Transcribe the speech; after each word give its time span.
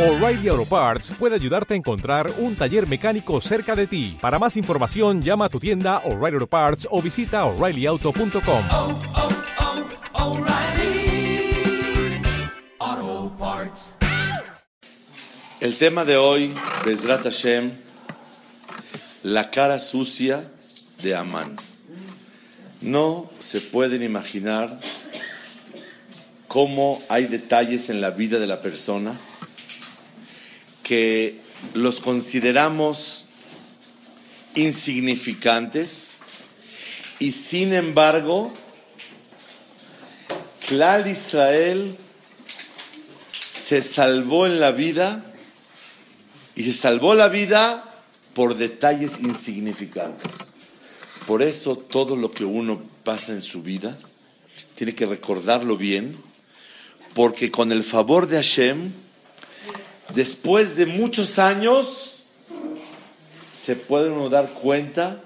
O'Reilly 0.00 0.48
Auto 0.48 0.64
Parts 0.64 1.12
puede 1.18 1.34
ayudarte 1.34 1.74
a 1.74 1.76
encontrar 1.76 2.32
un 2.38 2.56
taller 2.56 2.88
mecánico 2.88 3.38
cerca 3.42 3.76
de 3.76 3.86
ti. 3.86 4.16
Para 4.18 4.38
más 4.38 4.56
información, 4.56 5.20
llama 5.20 5.44
a 5.44 5.48
tu 5.50 5.60
tienda 5.60 5.98
O'Reilly 6.06 6.36
Auto 6.36 6.46
Parts 6.46 6.88
o 6.90 7.02
visita 7.02 7.44
oreillyauto.com. 7.44 8.64
oh, 8.70 8.98
oh, 12.78 13.32
Parts. 13.38 13.92
El 15.60 15.76
tema 15.76 16.06
de 16.06 16.16
hoy, 16.16 16.54
Bezrat 16.86 17.24
Hashem, 17.24 17.70
la 19.22 19.50
cara 19.50 19.78
sucia 19.78 20.42
de 21.02 21.14
Amán. 21.14 21.56
No 22.80 23.30
se 23.38 23.60
pueden 23.60 24.02
imaginar 24.02 24.80
cómo 26.48 27.02
hay 27.10 27.26
detalles 27.26 27.90
en 27.90 28.00
la 28.00 28.12
vida 28.12 28.38
de 28.38 28.46
la 28.46 28.62
persona 28.62 29.14
que 30.90 31.38
los 31.74 32.00
consideramos 32.00 33.28
insignificantes 34.56 36.16
y 37.20 37.30
sin 37.30 37.74
embargo, 37.74 38.52
Clal 40.66 41.06
Israel 41.06 41.96
se 43.52 43.82
salvó 43.82 44.46
en 44.46 44.58
la 44.58 44.72
vida 44.72 45.24
y 46.56 46.64
se 46.64 46.72
salvó 46.72 47.14
la 47.14 47.28
vida 47.28 47.84
por 48.34 48.56
detalles 48.56 49.20
insignificantes. 49.20 50.54
Por 51.24 51.40
eso 51.40 51.76
todo 51.76 52.16
lo 52.16 52.32
que 52.32 52.44
uno 52.44 52.82
pasa 53.04 53.30
en 53.30 53.42
su 53.42 53.62
vida 53.62 53.96
tiene 54.74 54.96
que 54.96 55.06
recordarlo 55.06 55.76
bien, 55.76 56.16
porque 57.14 57.52
con 57.52 57.70
el 57.70 57.84
favor 57.84 58.26
de 58.26 58.38
Hashem, 58.38 58.90
después 60.14 60.76
de 60.76 60.86
muchos 60.86 61.38
años, 61.38 62.24
se 63.52 63.76
puede 63.76 64.10
uno 64.10 64.28
dar 64.28 64.48
cuenta 64.48 65.20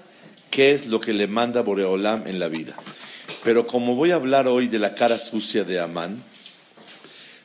qué 0.49 0.73
es 0.73 0.87
lo 0.87 0.99
que 0.99 1.13
le 1.13 1.27
manda 1.27 1.61
Boreolam 1.61 2.27
en 2.27 2.39
la 2.39 2.47
vida. 2.47 2.75
Pero 3.43 3.67
como 3.67 3.95
voy 3.95 4.11
a 4.11 4.15
hablar 4.15 4.47
hoy 4.47 4.67
de 4.67 4.79
la 4.79 4.95
cara 4.95 5.19
sucia 5.19 5.63
de 5.63 5.79
Amán, 5.79 6.21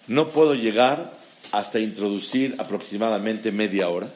no 0.07 0.29
puedo 0.29 0.55
llegar 0.55 1.13
hasta 1.53 1.79
introducir 1.79 2.57
aproximadamente 2.59 3.53
media 3.53 3.89
hora 3.89 4.09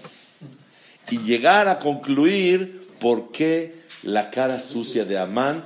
y 1.10 1.18
llegar 1.18 1.68
a 1.68 1.78
concluir 1.78 2.88
por 2.98 3.32
qué 3.32 3.74
la 4.02 4.30
cara 4.30 4.58
sucia 4.58 5.04
de 5.04 5.18
Amán 5.18 5.64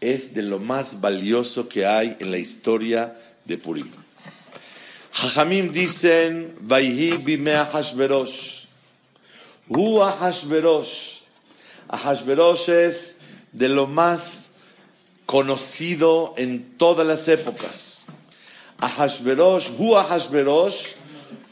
es 0.00 0.34
de 0.34 0.42
lo 0.42 0.58
más 0.58 1.00
valioso 1.00 1.68
que 1.68 1.86
hay 1.86 2.16
en 2.20 2.30
la 2.30 2.38
historia 2.38 3.16
de 3.44 3.58
Purim. 3.58 3.99
Jajamim 5.20 5.70
dicen, 5.70 6.56
Vaihi 6.60 7.18
bimea 7.18 7.66
Hashverosh. 7.66 8.64
Hu 9.68 10.00
Hashverosh. 10.00 11.20
Hashverosh 11.90 12.68
es 12.70 13.20
de 13.52 13.68
lo 13.68 13.86
más 13.86 14.52
conocido 15.26 16.32
en 16.38 16.78
todas 16.78 17.06
las 17.06 17.28
épocas. 17.28 18.06
Ahashverosh, 18.78 19.72
Hu 19.78 19.94
Ahashverosh, 19.94 20.94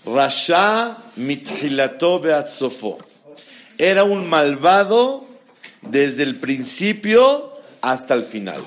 Rasha 0.07 0.97
mithilato 1.17 2.21
beatzofo. 2.21 2.97
Era 3.77 4.05
un 4.05 4.27
malvado 4.27 5.27
desde 5.83 6.23
el 6.23 6.41
principio 6.41 7.53
hasta 7.83 8.15
el 8.15 8.25
final. 8.25 8.65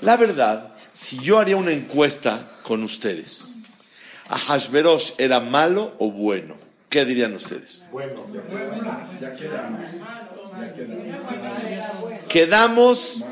La 0.00 0.16
verdad, 0.16 0.74
si 0.94 1.18
yo 1.18 1.38
haría 1.38 1.56
una 1.56 1.72
encuesta 1.72 2.58
con 2.62 2.82
ustedes, 2.82 3.57
¿Ahashverosh 4.28 5.12
era 5.18 5.40
malo 5.40 5.94
o 5.98 6.10
bueno? 6.10 6.56
¿Qué 6.88 7.04
dirían 7.04 7.34
ustedes? 7.34 7.88
Quedamos 12.28 13.24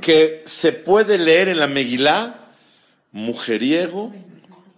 que 0.00 0.42
se 0.46 0.72
puede 0.72 1.18
leer 1.18 1.48
en 1.48 1.58
la 1.58 1.66
Megilá 1.66 2.34
mujeriego, 3.12 4.12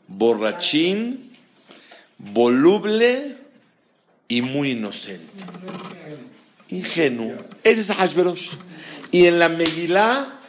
borrachín, 0.08 1.36
voluble 2.18 3.36
y 4.28 4.42
muy 4.42 4.72
inocente. 4.72 5.44
Ingenuo. 6.68 7.34
Ese 7.64 7.80
es 7.80 7.92
Hashverosh. 7.92 8.56
Y 9.10 9.26
en 9.26 9.38
la 9.38 9.48
Megilá 9.48 10.40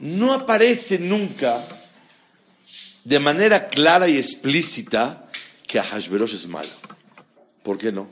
no 0.00 0.32
aparece 0.32 0.98
nunca 0.98 1.64
de 3.04 3.18
manera 3.18 3.68
clara 3.68 4.08
y 4.08 4.16
explícita 4.16 5.24
que 5.66 5.80
Hashverosh 5.80 6.34
es 6.34 6.46
malo. 6.48 6.68
¿Por 7.62 7.78
qué 7.78 7.92
no? 7.92 8.08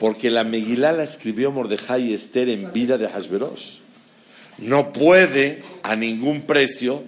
Porque 0.00 0.30
la 0.30 0.44
Megilá 0.44 0.92
la 0.92 1.02
escribió 1.04 1.50
Mordejai 1.52 2.10
y 2.10 2.14
Esther 2.14 2.48
en 2.48 2.72
vida 2.72 2.98
de 2.98 3.08
Hashverosh. 3.08 3.78
No 4.58 4.92
puede 4.92 5.62
a 5.82 5.96
ningún 5.96 6.42
precio 6.42 7.02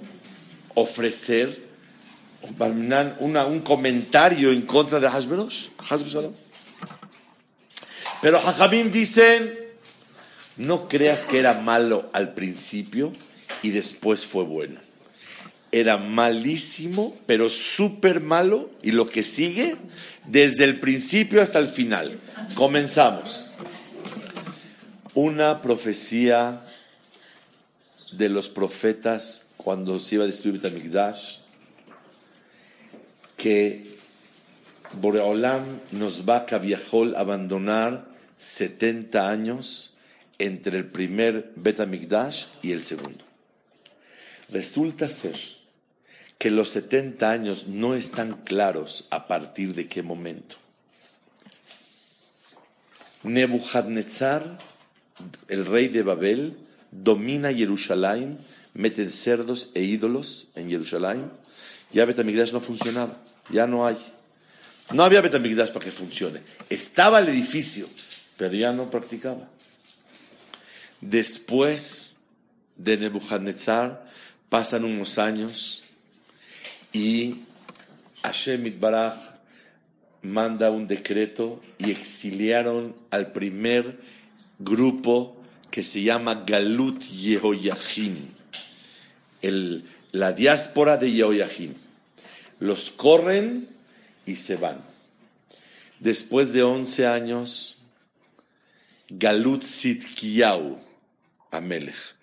ofrecer 0.74 1.64
una- 2.58 3.46
un 3.46 3.60
comentario 3.60 4.50
en 4.52 4.62
contra 4.62 5.00
de 5.00 5.08
Hashverosh. 5.08 5.68
Hashverosh. 5.78 6.32
Pero 8.22 8.40
Jajamim 8.40 8.90
dicen, 8.90 9.52
no 10.56 10.88
creas 10.88 11.24
que 11.24 11.38
era 11.38 11.54
malo 11.60 12.08
al 12.12 12.32
principio 12.34 13.12
y 13.62 13.70
después 13.70 14.24
fue 14.24 14.44
bueno. 14.44 14.80
Era 15.76 15.98
malísimo, 15.98 17.14
pero 17.26 17.50
súper 17.50 18.22
malo, 18.22 18.70
y 18.82 18.92
lo 18.92 19.06
que 19.06 19.22
sigue, 19.22 19.76
desde 20.26 20.64
el 20.64 20.80
principio 20.80 21.42
hasta 21.42 21.58
el 21.58 21.66
final. 21.66 22.18
Comenzamos. 22.54 23.50
Una 25.12 25.60
profecía 25.60 26.62
de 28.12 28.30
los 28.30 28.48
profetas 28.48 29.50
cuando 29.58 30.00
se 30.00 30.14
iba 30.14 30.24
a 30.24 30.26
destruir 30.26 30.62
Betamigdash, 30.62 31.40
que 33.36 33.98
Boreolam 34.94 35.62
nos 35.92 36.26
va 36.26 36.38
a 36.38 36.46
Kaviahol 36.46 37.14
abandonar 37.16 38.06
70 38.38 39.28
años 39.28 39.98
entre 40.38 40.78
el 40.78 40.86
primer 40.86 41.52
Betamigdash 41.54 42.46
y 42.62 42.72
el 42.72 42.82
segundo. 42.82 43.22
Resulta 44.48 45.06
ser 45.06 45.55
que 46.38 46.50
los 46.50 46.70
70 46.70 47.30
años 47.30 47.66
no 47.68 47.94
están 47.94 48.34
claros 48.44 49.06
a 49.10 49.26
partir 49.26 49.74
de 49.74 49.88
qué 49.88 50.02
momento. 50.02 50.56
Nebuchadnezzar, 53.22 54.58
el 55.48 55.66
rey 55.66 55.88
de 55.88 56.02
Babel, 56.02 56.56
domina 56.90 57.52
Jerusalén, 57.52 58.38
meten 58.74 59.10
cerdos 59.10 59.70
e 59.74 59.82
ídolos 59.82 60.48
en 60.54 60.70
Jerusalén. 60.70 61.30
Ya 61.92 62.04
Betamigdash 62.04 62.52
no 62.52 62.60
funcionaba, 62.60 63.16
ya 63.50 63.66
no 63.66 63.86
hay. 63.86 63.96
No 64.92 65.02
había 65.02 65.22
Betamigdash 65.22 65.72
para 65.72 65.84
que 65.84 65.90
funcione. 65.90 66.40
Estaba 66.68 67.18
el 67.18 67.28
edificio, 67.28 67.88
pero 68.36 68.54
ya 68.54 68.72
no 68.72 68.90
practicaba. 68.90 69.48
Después 71.00 72.18
de 72.76 72.98
Nebuchadnezzar 72.98 74.06
pasan 74.48 74.84
unos 74.84 75.18
años 75.18 75.82
y 76.92 77.36
Hashem 78.22 78.66
Itbaraj 78.66 79.14
manda 80.22 80.70
un 80.70 80.86
decreto 80.86 81.60
y 81.78 81.90
exiliaron 81.90 82.94
al 83.10 83.32
primer 83.32 84.00
grupo 84.58 85.36
que 85.70 85.84
se 85.84 86.02
llama 86.02 86.44
Galut 86.46 87.02
Yehoyahim, 87.02 88.14
el- 89.42 89.84
la 90.12 90.32
diáspora 90.32 90.96
de 90.96 91.12
Yehoyahim. 91.12 91.74
Los 92.58 92.90
corren 92.90 93.68
y 94.24 94.36
se 94.36 94.56
van. 94.56 94.78
Después 96.00 96.52
de 96.52 96.62
11 96.62 97.06
años, 97.06 97.82
Galut 99.08 99.62
Sitkiyahu, 99.62 100.78
Amelech. 101.50 102.14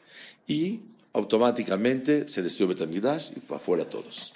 Y 0.47 0.79
automáticamente 1.13 2.27
se 2.27 2.41
destruyó 2.41 2.69
Betamigdash 2.69 3.31
y 3.38 3.39
fue 3.39 3.57
afuera 3.57 3.85
todos. 3.85 4.33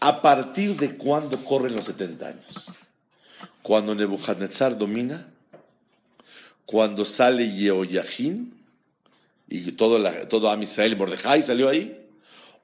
¿A 0.00 0.22
partir 0.22 0.76
de 0.76 0.96
cuándo 0.96 1.42
corren 1.44 1.74
los 1.74 1.86
70 1.86 2.26
años? 2.26 2.72
Cuando 3.62 3.94
Nebuchadnezzar 3.94 4.78
domina, 4.78 5.26
cuando 6.64 7.04
sale 7.04 7.50
Yehoyahim 7.50 8.50
y 9.48 9.72
todo, 9.72 9.98
la, 9.98 10.28
todo 10.28 10.50
Am 10.50 10.62
Israel, 10.62 10.96
Mordejai 10.96 11.42
salió 11.42 11.68
ahí, 11.68 12.06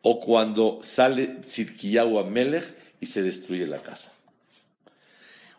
o 0.03 0.21
cuando 0.21 0.79
sale 0.83 1.27
Tzidkiyahu 1.27 2.19
Amelech 2.19 2.75
y 3.01 3.07
se 3.07 3.23
destruye 3.23 3.67
la 3.67 3.81
casa. 3.81 4.13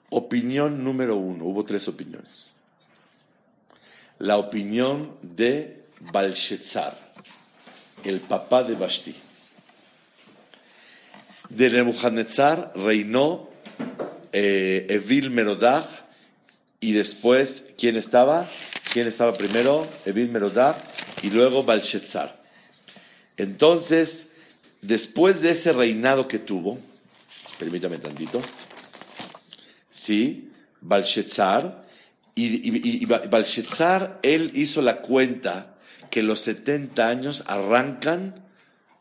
Opinión 0.10 0.84
número 0.84 1.16
uno, 1.16 1.46
hubo 1.46 1.66
tres 1.66 1.88
opiniones. 1.88 2.54
La 4.20 4.38
opinión 4.38 5.18
de 5.22 5.84
Balshazar, 6.12 6.96
el 8.04 8.20
papá 8.20 8.64
de 8.64 8.76
Vashti. 8.76 9.16
De 11.50 11.70
Nebuchadnezzar 11.70 12.72
reinó 12.76 13.50
eh, 14.32 14.88
Evil 14.90 15.30
Merodach 15.30 15.86
y 16.80 16.94
después, 16.94 17.74
¿quién 17.78 17.96
estaba? 17.96 18.48
¿Quién 18.92 19.08
estaba 19.08 19.38
primero? 19.38 19.88
Evil 20.06 20.30
Merodach 20.30 20.76
y 21.22 21.30
luego 21.30 21.64
Balshetzar. 21.64 22.42
Entonces, 23.38 24.34
después 24.82 25.42
de 25.42 25.52
ese 25.52 25.74
reinado 25.74 26.28
que 26.28 26.40
tuvo, 26.40 26.80
permítame 27.58 27.98
tantito, 27.98 28.42
sí, 29.90 30.52
Balshetzar, 30.82 31.84
y, 32.36 32.68
y, 32.68 33.08
él 34.24 34.52
hizo 34.56 34.82
la 34.82 35.02
cuenta 35.02 35.76
que 36.10 36.24
los 36.24 36.42
70 36.42 37.08
años 37.08 37.44
arrancan 37.48 38.44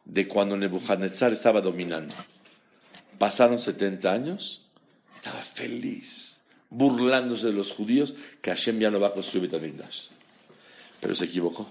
de 0.05 0.29
cuando 0.29 0.57
Nebuchadnezzar 0.57 1.33
estaba 1.33 1.61
dominando. 1.61 2.15
Pasaron 3.19 3.59
70 3.59 4.13
años, 4.13 4.63
estaba 5.15 5.41
feliz, 5.41 6.41
burlándose 6.71 7.47
de 7.47 7.53
los 7.53 7.71
judíos, 7.71 8.15
que 8.41 8.51
Hashem 8.51 8.81
ya 8.81 8.91
no 8.91 8.99
va 8.99 9.09
a 9.09 9.13
construir 9.13 9.49
Betamigdash. 9.49 10.09
Pero 11.01 11.15
se 11.15 11.27
equivocó. 11.27 11.69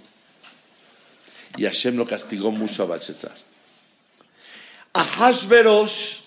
Y 1.58 1.66
Hashem 1.66 1.98
lo 1.98 2.06
castigó 2.06 2.52
mucho 2.52 2.84
a 2.84 2.86
Belshazzar. 2.86 3.36
A 4.94 5.04
Hashverosh, 5.04 6.22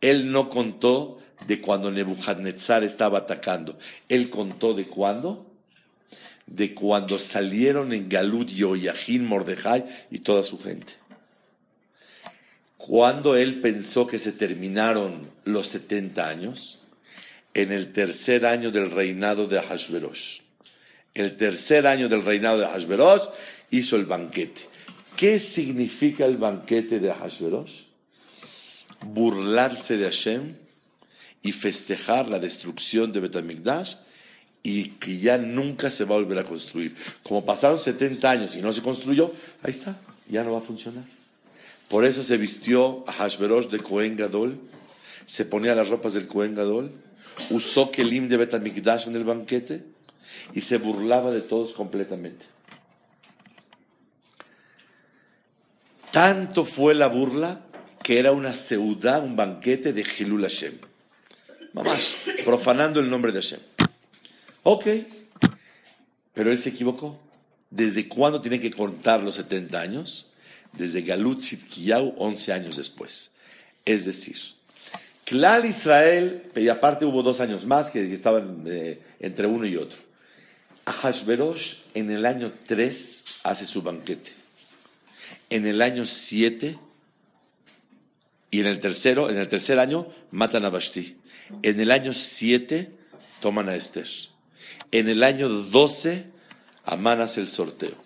él 0.00 0.30
no 0.30 0.48
contó 0.48 1.20
de 1.46 1.60
cuando 1.60 1.90
Nebuchadnezzar 1.90 2.84
estaba 2.84 3.18
atacando. 3.18 3.78
Él 4.08 4.30
contó 4.30 4.74
de 4.74 4.86
cuándo? 4.86 5.53
De 6.46 6.74
cuando 6.74 7.18
salieron 7.18 7.92
en 7.92 8.08
Galut 8.08 8.48
Yoyajin, 8.48 9.26
Mordejai 9.26 9.84
y 10.10 10.18
toda 10.18 10.42
su 10.42 10.58
gente. 10.60 10.94
Cuando 12.76 13.36
él 13.36 13.60
pensó 13.60 14.06
que 14.06 14.18
se 14.18 14.32
terminaron 14.32 15.30
los 15.44 15.68
70 15.68 16.28
años, 16.28 16.80
en 17.54 17.70
el 17.70 17.92
tercer 17.92 18.44
año 18.44 18.70
del 18.70 18.90
reinado 18.90 19.46
de 19.46 19.58
Ahasverosh. 19.58 20.40
El 21.14 21.36
tercer 21.36 21.86
año 21.86 22.08
del 22.08 22.24
reinado 22.24 22.58
de 22.58 22.66
Ahasverosh 22.66 23.28
hizo 23.70 23.96
el 23.96 24.04
banquete. 24.04 24.62
¿Qué 25.16 25.38
significa 25.38 26.26
el 26.26 26.36
banquete 26.36 26.98
de 26.98 27.12
Ahasverosh? 27.12 27.84
Burlarse 29.06 29.96
de 29.96 30.04
Hashem 30.06 30.56
y 31.42 31.52
festejar 31.52 32.28
la 32.28 32.40
destrucción 32.40 33.12
de 33.12 33.20
Betamigdash 33.20 33.94
y 34.66 34.86
que 34.92 35.18
ya 35.18 35.36
nunca 35.36 35.90
se 35.90 36.04
va 36.04 36.16
a 36.16 36.18
volver 36.18 36.38
a 36.38 36.44
construir. 36.44 36.96
Como 37.22 37.44
pasaron 37.44 37.78
70 37.78 38.28
años 38.30 38.56
y 38.56 38.62
no 38.62 38.72
se 38.72 38.80
construyó, 38.80 39.30
ahí 39.62 39.70
está, 39.70 40.00
ya 40.28 40.42
no 40.42 40.52
va 40.52 40.58
a 40.58 40.62
funcionar. 40.62 41.04
Por 41.88 42.04
eso 42.04 42.24
se 42.24 42.38
vistió 42.38 43.04
a 43.06 43.12
Hashverosh 43.12 43.68
de 43.68 43.78
Cohen 43.78 44.16
Gadol, 44.16 44.58
se 45.26 45.44
ponía 45.44 45.74
las 45.74 45.90
ropas 45.90 46.14
del 46.14 46.26
Cohen 46.26 46.54
Gadol, 46.54 46.90
usó 47.50 47.90
Kelim 47.90 48.26
de 48.28 48.38
Betamigdash 48.38 49.06
en 49.06 49.16
el 49.16 49.24
banquete 49.24 49.84
y 50.54 50.62
se 50.62 50.78
burlaba 50.78 51.30
de 51.30 51.42
todos 51.42 51.74
completamente. 51.74 52.46
Tanto 56.10 56.64
fue 56.64 56.94
la 56.94 57.08
burla 57.08 57.60
que 58.02 58.18
era 58.18 58.32
una 58.32 58.54
seudá, 58.54 59.18
un 59.18 59.36
banquete 59.36 59.92
de 59.92 60.06
Hilul 60.18 60.42
Hashem. 60.42 60.78
Mamás, 61.74 62.16
profanando 62.46 63.00
el 63.00 63.10
nombre 63.10 63.30
de 63.30 63.42
Hashem. 63.42 63.73
Ok, 64.64 64.86
pero 66.32 66.50
él 66.50 66.58
se 66.58 66.70
equivocó. 66.70 67.20
¿Desde 67.70 68.08
cuándo 68.08 68.40
tiene 68.40 68.58
que 68.58 68.70
contar 68.70 69.22
los 69.22 69.36
70 69.36 69.80
años? 69.80 70.28
Desde 70.72 71.02
Galut 71.02 71.40
Sitkiyau, 71.40 72.14
11 72.16 72.52
años 72.52 72.76
después. 72.76 73.32
Es 73.84 74.04
decir, 74.04 74.36
Clal 75.24 75.64
Israel, 75.66 76.42
y 76.56 76.68
aparte 76.68 77.04
hubo 77.04 77.22
dos 77.22 77.40
años 77.40 77.66
más 77.66 77.90
que 77.90 78.12
estaban 78.12 78.64
eh, 78.66 79.00
entre 79.20 79.46
uno 79.46 79.66
y 79.66 79.76
otro. 79.76 79.98
Ahashverosh 80.84 81.76
en 81.94 82.10
el 82.10 82.26
año 82.26 82.52
3 82.66 83.40
hace 83.44 83.66
su 83.66 83.82
banquete. 83.82 84.32
En 85.50 85.66
el 85.66 85.82
año 85.82 86.04
7 86.04 86.78
y 88.50 88.60
en 88.60 88.66
el 88.66 88.80
tercero, 88.80 89.30
en 89.30 89.38
el 89.38 89.48
tercer 89.48 89.78
año 89.78 90.06
matan 90.30 90.64
a 90.64 90.70
Vashti. 90.70 91.16
En 91.62 91.80
el 91.80 91.90
año 91.90 92.12
7 92.12 92.90
toman 93.40 93.68
a 93.68 93.76
Esther. 93.76 94.06
En 94.94 95.08
el 95.08 95.24
año 95.24 95.48
12 95.48 96.24
Amán 96.84 97.20
el 97.20 97.48
sorteo. 97.48 97.96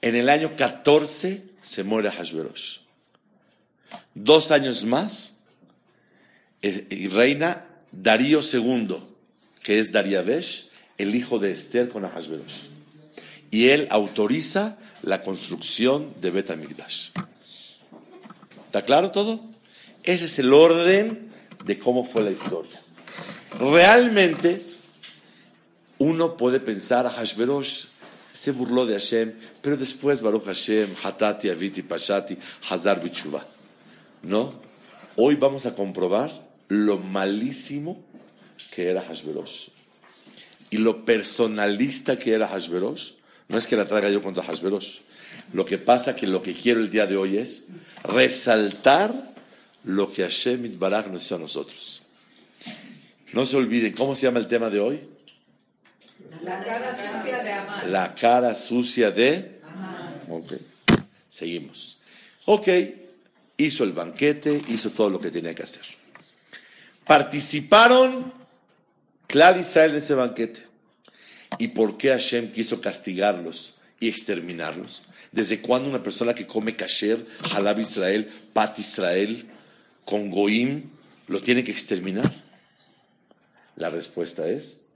En 0.00 0.14
el 0.14 0.28
año 0.28 0.54
14 0.54 1.42
se 1.60 1.82
muere 1.82 2.08
Hashverosh. 2.12 2.78
Dos 4.14 4.52
años 4.52 4.84
más 4.84 5.38
eh, 6.62 6.86
y 6.88 7.08
reina 7.08 7.66
Darío 7.90 8.42
II, 8.42 8.96
que 9.64 9.80
es 9.80 9.90
Dariavesh, 9.90 10.70
el 10.96 11.16
hijo 11.16 11.40
de 11.40 11.50
Esther 11.50 11.88
con 11.88 12.04
Ahasverosh. 12.04 12.66
Y 13.50 13.70
él 13.70 13.88
autoriza 13.90 14.78
la 15.02 15.20
construcción 15.22 16.14
de 16.20 16.30
Bet 16.30 16.50
Amigdash. 16.50 17.08
¿Está 18.66 18.84
claro 18.84 19.10
todo? 19.10 19.40
Ese 20.04 20.26
es 20.26 20.38
el 20.38 20.52
orden 20.52 21.32
de 21.64 21.76
cómo 21.80 22.04
fue 22.04 22.22
la 22.22 22.30
historia. 22.30 22.80
Realmente, 23.58 24.62
uno 25.98 26.36
puede 26.36 26.60
pensar, 26.60 27.08
Hashverosh 27.08 27.86
se 28.32 28.52
burló 28.52 28.86
de 28.86 28.94
Hashem, 28.94 29.34
pero 29.60 29.76
después 29.76 30.22
Baruch 30.22 30.44
Hashem, 30.44 30.94
Hatati, 31.02 31.50
Aviti, 31.50 31.82
Pashati, 31.82 32.38
Hazar 32.68 33.02
Bichuba. 33.02 33.44
No, 34.22 34.54
hoy 35.16 35.34
vamos 35.34 35.66
a 35.66 35.74
comprobar 35.74 36.30
lo 36.68 36.98
malísimo 36.98 38.02
que 38.70 38.88
era 38.88 39.02
Hashverosh. 39.02 39.68
Y 40.70 40.78
lo 40.78 41.04
personalista 41.04 42.18
que 42.18 42.32
era 42.32 42.46
Hashverosh. 42.46 43.12
No 43.48 43.58
es 43.58 43.66
que 43.66 43.76
la 43.76 43.86
traiga 43.86 44.08
yo 44.08 44.22
contra 44.22 44.44
Hashverosh. 44.44 45.00
Lo 45.52 45.66
que 45.66 45.78
pasa 45.78 46.14
que 46.14 46.26
lo 46.26 46.42
que 46.42 46.54
quiero 46.54 46.80
el 46.80 46.90
día 46.90 47.06
de 47.06 47.16
hoy 47.16 47.38
es 47.38 47.68
resaltar 48.04 49.12
lo 49.84 50.12
que 50.12 50.22
Hashem 50.22 50.78
Barak 50.78 51.08
nos 51.08 51.24
hizo 51.24 51.34
a 51.34 51.38
nosotros. 51.38 52.02
No 53.32 53.46
se 53.46 53.56
olviden, 53.56 53.92
¿cómo 53.92 54.14
se 54.14 54.26
llama 54.26 54.40
el 54.40 54.48
tema 54.48 54.70
de 54.70 54.80
hoy? 54.80 55.00
La 56.42 56.62
cara 56.62 56.92
sucia 56.92 57.42
de 57.42 57.52
Amán. 57.52 57.92
La 57.92 58.14
cara 58.14 58.54
sucia 58.54 59.10
de... 59.10 59.60
Ok, 60.28 60.52
seguimos. 61.28 61.98
Ok, 62.44 62.68
hizo 63.56 63.84
el 63.84 63.92
banquete, 63.92 64.62
hizo 64.68 64.90
todo 64.90 65.10
lo 65.10 65.20
que 65.20 65.30
tenía 65.30 65.54
que 65.54 65.62
hacer. 65.62 65.84
Participaron 67.04 68.32
Clar 69.30 69.56
Israel 69.56 69.92
en 69.92 69.98
ese 69.98 70.14
banquete. 70.14 70.62
¿Y 71.58 71.68
por 71.68 71.96
qué 71.96 72.08
Hashem 72.08 72.50
quiso 72.50 72.80
castigarlos 72.80 73.76
y 74.00 74.08
exterminarlos? 74.08 75.02
¿Desde 75.30 75.60
cuándo 75.60 75.88
una 75.88 76.02
persona 76.02 76.34
que 76.34 76.48
come 76.48 76.74
kasher, 76.74 77.24
halab 77.52 77.78
Israel, 77.78 78.28
pat 78.52 78.76
Israel, 78.80 79.48
con 80.04 80.30
goim, 80.30 80.90
lo 81.28 81.40
tiene 81.40 81.62
que 81.62 81.70
exterminar? 81.70 82.28
La 83.80 83.88
respuesta 83.88 84.46
es 84.46 84.88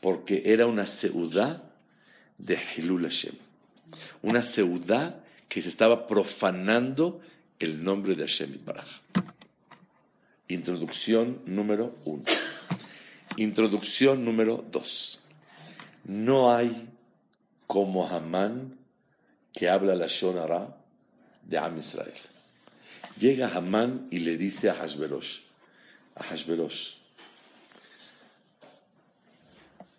porque 0.00 0.42
era 0.44 0.66
una 0.66 0.86
seudá 0.86 1.62
de 2.36 2.58
Hilul 2.76 3.04
Hashem. 3.04 3.32
Una 4.22 4.42
seudá 4.42 5.22
que 5.48 5.62
se 5.62 5.68
estaba 5.68 6.08
profanando 6.08 7.20
el 7.60 7.84
nombre 7.84 8.16
de 8.16 8.24
Hashem 8.24 8.58
Baraj. 8.64 8.88
Introducción 10.48 11.42
número 11.46 11.94
uno. 12.04 12.24
Introducción 13.36 14.24
número 14.24 14.64
dos. 14.72 15.22
No 16.02 16.52
hay 16.52 16.88
como 17.68 18.08
Hamán 18.08 18.76
que 19.52 19.68
habla 19.70 19.94
la 19.94 20.08
Shonara 20.08 20.76
de 21.44 21.58
Am 21.58 21.78
Israel. 21.78 22.18
Llega 23.16 23.46
Hamán 23.46 24.08
y 24.10 24.18
le 24.18 24.36
dice 24.36 24.70
a 24.70 24.74
Hashverosh, 24.74 25.42
a 26.16 26.24
Hashverosh, 26.24 27.03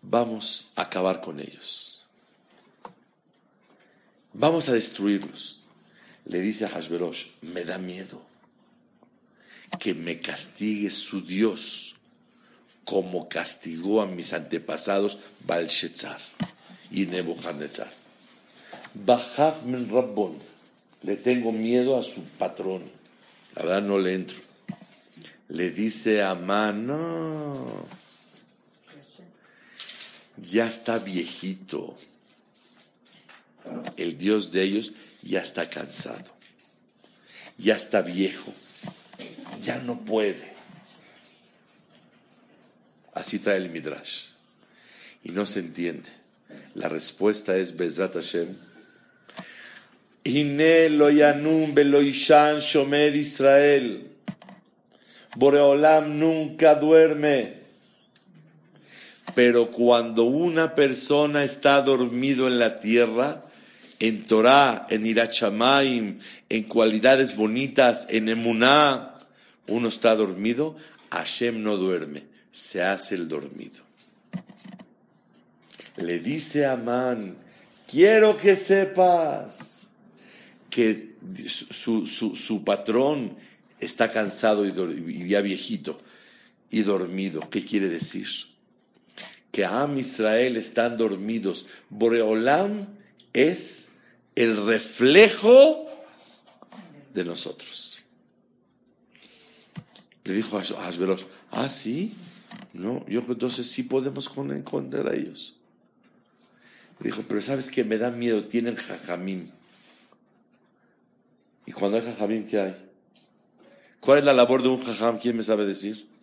vamos 0.10 0.72
a 0.76 0.84
acabar 0.84 1.22
con 1.22 1.40
ellos. 1.40 2.06
Vamos 4.34 4.68
a 4.70 4.74
destruirlos. 4.74 5.62
Le 6.26 6.40
dice 6.42 6.66
a 6.66 6.70
Hashverosh, 6.70 7.28
me 7.42 7.64
da 7.64 7.78
miedo 7.78 8.22
que 9.80 9.94
me 9.94 10.20
castigue 10.20 10.90
su 10.90 11.22
Dios 11.22 11.96
como 12.84 13.28
castigó 13.28 14.02
a 14.02 14.06
mis 14.06 14.34
antepasados 14.34 15.18
Balshetzar 15.46 16.20
y 16.92 17.06
Nebuchadnezzar. 17.08 17.92
Bajaf 18.94 19.64
min 19.64 19.90
Rabbon, 19.90 20.38
le 21.04 21.18
tengo 21.18 21.52
miedo 21.52 21.98
a 21.98 22.04
su 22.04 22.22
patrón. 22.38 22.84
La 23.56 23.64
verdad 23.64 23.82
no 23.82 23.98
le 24.00 24.14
entro. 24.14 24.38
Le 25.50 25.72
dice 25.72 26.22
a 26.22 26.32
Amán, 26.32 26.92
ya 30.38 30.68
está 30.68 31.00
viejito. 31.00 31.96
El 33.98 34.18
Dios 34.18 34.52
de 34.52 34.64
ellos 34.64 34.94
ya 35.24 35.42
está 35.42 35.70
cansado. 35.70 36.26
Ya 37.58 37.76
está 37.76 38.02
viejo. 38.02 38.54
ya 39.62 39.80
no 39.80 40.00
puede. 40.02 40.54
Así 43.14 43.40
trae 43.40 43.58
el 43.58 43.70
Midrash. 43.70 44.28
Y 45.24 45.32
no 45.32 45.46
se 45.46 45.60
entiende. 45.60 46.10
La 46.76 46.90
respuesta 46.90 47.58
es 47.58 47.76
Bezat 47.76 48.14
Hashem. 48.14 48.56
Hine 50.24 50.90
lo 50.90 51.10
yanum 51.10 51.74
beloishan 51.74 52.60
shomer 52.60 53.16
Israel. 53.16 54.12
Boreolam 55.36 56.20
nunca 56.20 56.76
duerme. 56.76 57.65
Pero 59.36 59.70
cuando 59.70 60.24
una 60.24 60.74
persona 60.74 61.44
está 61.44 61.82
dormido 61.82 62.48
en 62.48 62.58
la 62.58 62.80
tierra, 62.80 63.44
en 64.00 64.26
Torah, 64.26 64.88
en 64.90 65.06
Irachamaim, 65.06 66.20
en 66.50 66.64
cualidades 66.64 67.36
bonitas, 67.36 68.08
en 68.10 68.30
Emuná, 68.30 69.16
uno 69.68 69.90
está 69.90 70.16
dormido, 70.16 70.76
Hashem 71.12 71.62
no 71.62 71.78
duerme, 71.78 72.24
se 72.50 72.82
hace 72.82 73.16
el 73.16 73.28
dormido. 73.28 73.84
Le 75.98 76.20
dice 76.20 76.66
a 76.66 76.74
Amán, 76.74 77.38
quiero 77.90 78.38
que 78.38 78.56
sepas 78.56 79.88
que 80.70 81.16
su, 81.38 82.64
patrón 82.66 83.38
está 83.80 84.10
cansado 84.10 84.66
y, 84.66 85.28
ya 85.28 85.42
viejito 85.42 86.02
y 86.70 86.82
dormido. 86.82 87.40
¿Qué 87.50 87.64
quiere 87.64 87.88
decir? 87.88 88.28
Que 89.56 89.64
Am 89.64 89.98
Israel 89.98 90.58
están 90.58 90.98
dormidos. 90.98 91.68
Boreolam 91.90 92.88
es 93.32 94.00
el 94.36 94.66
reflejo 94.66 95.90
de 97.14 97.24
nosotros. 97.24 98.02
Le 100.26 100.34
dijo 100.34 100.58
a 100.58 100.88
Asberos, 100.90 101.28
ah, 101.52 101.70
sí, 101.70 102.16
no, 102.74 103.06
yo 103.08 103.24
entonces 103.30 103.72
sí 103.72 103.84
podemos 103.84 104.30
encontrar 104.36 105.08
a 105.08 105.16
ellos. 105.16 105.56
Le 107.00 107.12
dijo, 107.12 107.24
pero 107.26 107.42
sabes 107.42 107.72
que 107.72 107.86
me 107.86 107.98
da 107.98 108.12
miedo, 108.12 108.44
tienen 108.44 108.76
jajamín. 108.76 109.54
Y 111.66 111.72
cuando 111.72 111.96
hay 111.96 112.04
jajamín, 112.04 112.46
¿qué 112.46 112.60
hay? 112.60 112.76
¿Cuál 114.02 114.20
es 114.20 114.26
la 114.26 114.34
labor 114.34 114.62
de 114.62 114.68
un 114.68 114.82
jajam? 114.82 115.18
¿Quién 115.18 115.38
me 115.38 115.44
sabe 115.44 115.66
decir? 115.66 116.14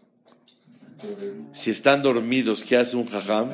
Si 1.53 1.71
están 1.71 2.03
dormidos, 2.03 2.63
¿qué 2.63 2.77
hace 2.77 2.97
un 2.97 3.07
jajam? 3.07 3.49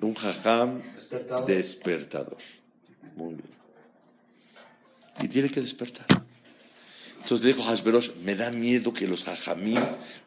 Un 0.00 0.14
jajam 0.14 0.82
despertador. 1.46 2.38
Muy 3.16 3.34
bien. 3.34 3.48
Y 5.22 5.28
tiene 5.28 5.50
que 5.50 5.60
despertar. 5.60 6.06
Entonces 7.22 7.46
le 7.46 7.54
dijo 7.54 7.66
Hasberosh, 7.66 8.16
me 8.22 8.34
da 8.34 8.50
miedo 8.50 8.92
que 8.92 9.08
los 9.08 9.24
jajamim 9.24 9.80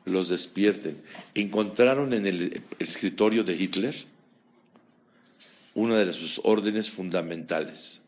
los 0.06 0.30
despierten. 0.30 1.00
Encontraron 1.36 2.14
en 2.14 2.26
el 2.26 2.64
escritorio 2.80 3.44
de 3.44 3.54
Hitler 3.54 3.96
una 5.76 6.00
de 6.00 6.12
sus 6.12 6.42
órdenes 6.44 6.90
fundamentales. 6.90 8.02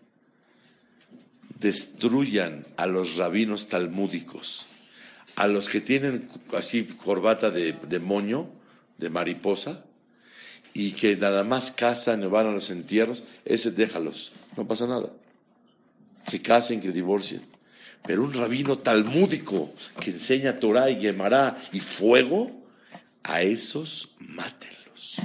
Destruyan 1.59 2.65
a 2.77 2.87
los 2.87 3.15
rabinos 3.15 3.69
talmúdicos, 3.69 4.65
a 5.39 5.47
los 5.47 5.69
que 5.69 5.79
tienen 5.79 6.27
así 6.53 6.83
corbata 6.83 7.49
de, 7.49 7.71
de 7.71 7.99
moño, 7.99 8.49
de 8.97 9.09
mariposa, 9.09 9.85
y 10.73 10.91
que 10.91 11.15
nada 11.15 11.45
más 11.45 11.71
casan 11.71 12.29
van 12.29 12.47
a 12.47 12.51
los 12.51 12.69
entierros, 12.69 13.23
ese 13.45 13.71
déjalos, 13.71 14.33
no 14.57 14.67
pasa 14.67 14.85
nada. 14.85 15.09
Que 16.29 16.41
casen, 16.41 16.81
que 16.81 16.91
divorcien. 16.91 17.41
Pero 18.05 18.23
un 18.23 18.33
rabino 18.33 18.77
talmúdico 18.77 19.73
que 20.01 20.11
enseña 20.11 20.59
Torah 20.59 20.89
y 20.89 20.99
Gemara 20.99 21.57
y 21.71 21.79
fuego, 21.79 22.51
a 23.23 23.41
esos 23.41 24.15
mátenlos. 24.19 25.15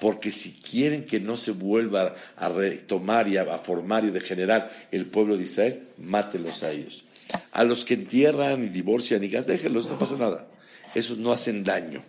Porque 0.00 0.32
si 0.32 0.54
quieren 0.54 1.04
que 1.04 1.20
no 1.20 1.36
se 1.36 1.52
vuelva 1.52 2.16
a 2.36 2.48
retomar 2.48 3.28
y 3.28 3.36
a, 3.36 3.58
formar 3.58 4.04
y 4.04 4.10
degenerar 4.10 4.88
el 4.90 5.06
pueblo 5.06 5.36
de 5.36 5.44
Israel, 5.44 5.86
mátenlos 5.98 6.64
a 6.64 6.72
ellos. 6.72 7.04
A 7.52 7.64
los 7.64 7.84
que 7.84 7.94
entierran 7.94 8.64
y 8.64 8.68
divorcian 8.68 9.22
y 9.24 9.28
gas, 9.28 9.46
déjenlos, 9.46 9.88
no 9.88 9.98
pasa 9.98 10.16
nada. 10.16 10.48
Esos 10.94 11.18
no 11.18 11.32
hacen 11.32 11.64
daño. 11.64 12.02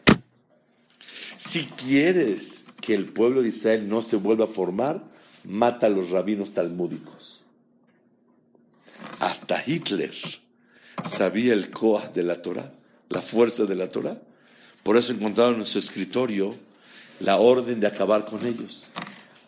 Si 1.37 1.65
quieres 1.65 2.65
que 2.81 2.93
el 2.93 3.05
pueblo 3.05 3.41
de 3.41 3.49
Israel 3.49 3.89
no 3.89 4.01
se 4.01 4.15
vuelva 4.15 4.45
a 4.45 4.47
formar, 4.47 5.03
mata 5.43 5.87
a 5.87 5.89
los 5.89 6.09
rabinos 6.09 6.53
talmúdicos. 6.53 7.45
Hasta 9.19 9.61
Hitler 9.65 10.13
sabía 11.05 11.53
el 11.53 11.69
Koah 11.71 12.09
de 12.09 12.23
la 12.23 12.41
Torah, 12.41 12.71
la 13.09 13.21
fuerza 13.21 13.65
de 13.65 13.75
la 13.75 13.89
Torah. 13.89 14.19
Por 14.83 14.97
eso 14.97 15.13
encontraron 15.13 15.59
en 15.59 15.65
su 15.65 15.79
escritorio 15.79 16.55
la 17.19 17.37
orden 17.37 17.79
de 17.79 17.87
acabar 17.87 18.25
con 18.25 18.45
ellos. 18.45 18.87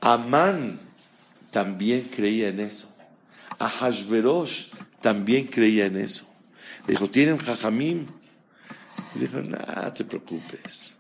Amán 0.01 0.79
también 1.51 2.09
creía 2.13 2.49
en 2.49 2.59
eso. 2.59 2.93
Ahashverosh 3.59 4.71
también 5.03 5.47
creía 5.47 5.85
en 5.85 5.97
eso. 5.97 6.25
dijo, 6.87 7.09
¿tienen 7.09 7.37
jajamim? 7.37 8.07
Y 9.13 9.19
dijo, 9.19 9.41
no 9.41 9.57
te 9.93 10.05
preocupes. 10.05 10.95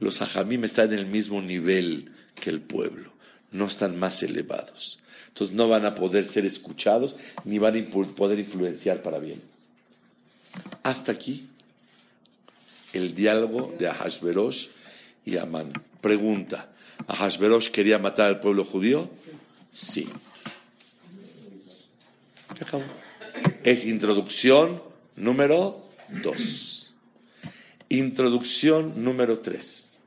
Los 0.00 0.22
hajamim 0.22 0.64
están 0.64 0.90
en 0.94 1.00
el 1.00 1.06
mismo 1.06 1.42
nivel 1.42 2.10
que 2.34 2.48
el 2.48 2.62
pueblo, 2.62 3.12
no 3.52 3.66
están 3.66 3.98
más 3.98 4.22
elevados. 4.22 5.00
Entonces 5.28 5.54
no 5.54 5.68
van 5.68 5.84
a 5.84 5.94
poder 5.94 6.24
ser 6.24 6.46
escuchados 6.46 7.16
ni 7.44 7.58
van 7.58 7.76
a 7.76 8.14
poder 8.14 8.38
influenciar 8.38 9.02
para 9.02 9.18
bien. 9.18 9.42
Hasta 10.82 11.12
aquí 11.12 11.50
el 12.94 13.14
diálogo 13.14 13.74
de 13.78 13.88
Ahasverosh 13.88 14.68
y 15.26 15.36
Amán. 15.36 15.72
Pregunta, 16.00 16.70
¿Ahasverosh 17.06 17.68
quería 17.68 17.98
matar 17.98 18.28
al 18.28 18.40
pueblo 18.40 18.64
judío? 18.64 19.10
Sí. 19.70 20.08
Es 23.64 23.84
introducción 23.86 24.82
número 25.16 25.76
dos. 26.22 26.94
Introducción 27.88 29.04
número 29.04 29.38
3. 29.40 29.98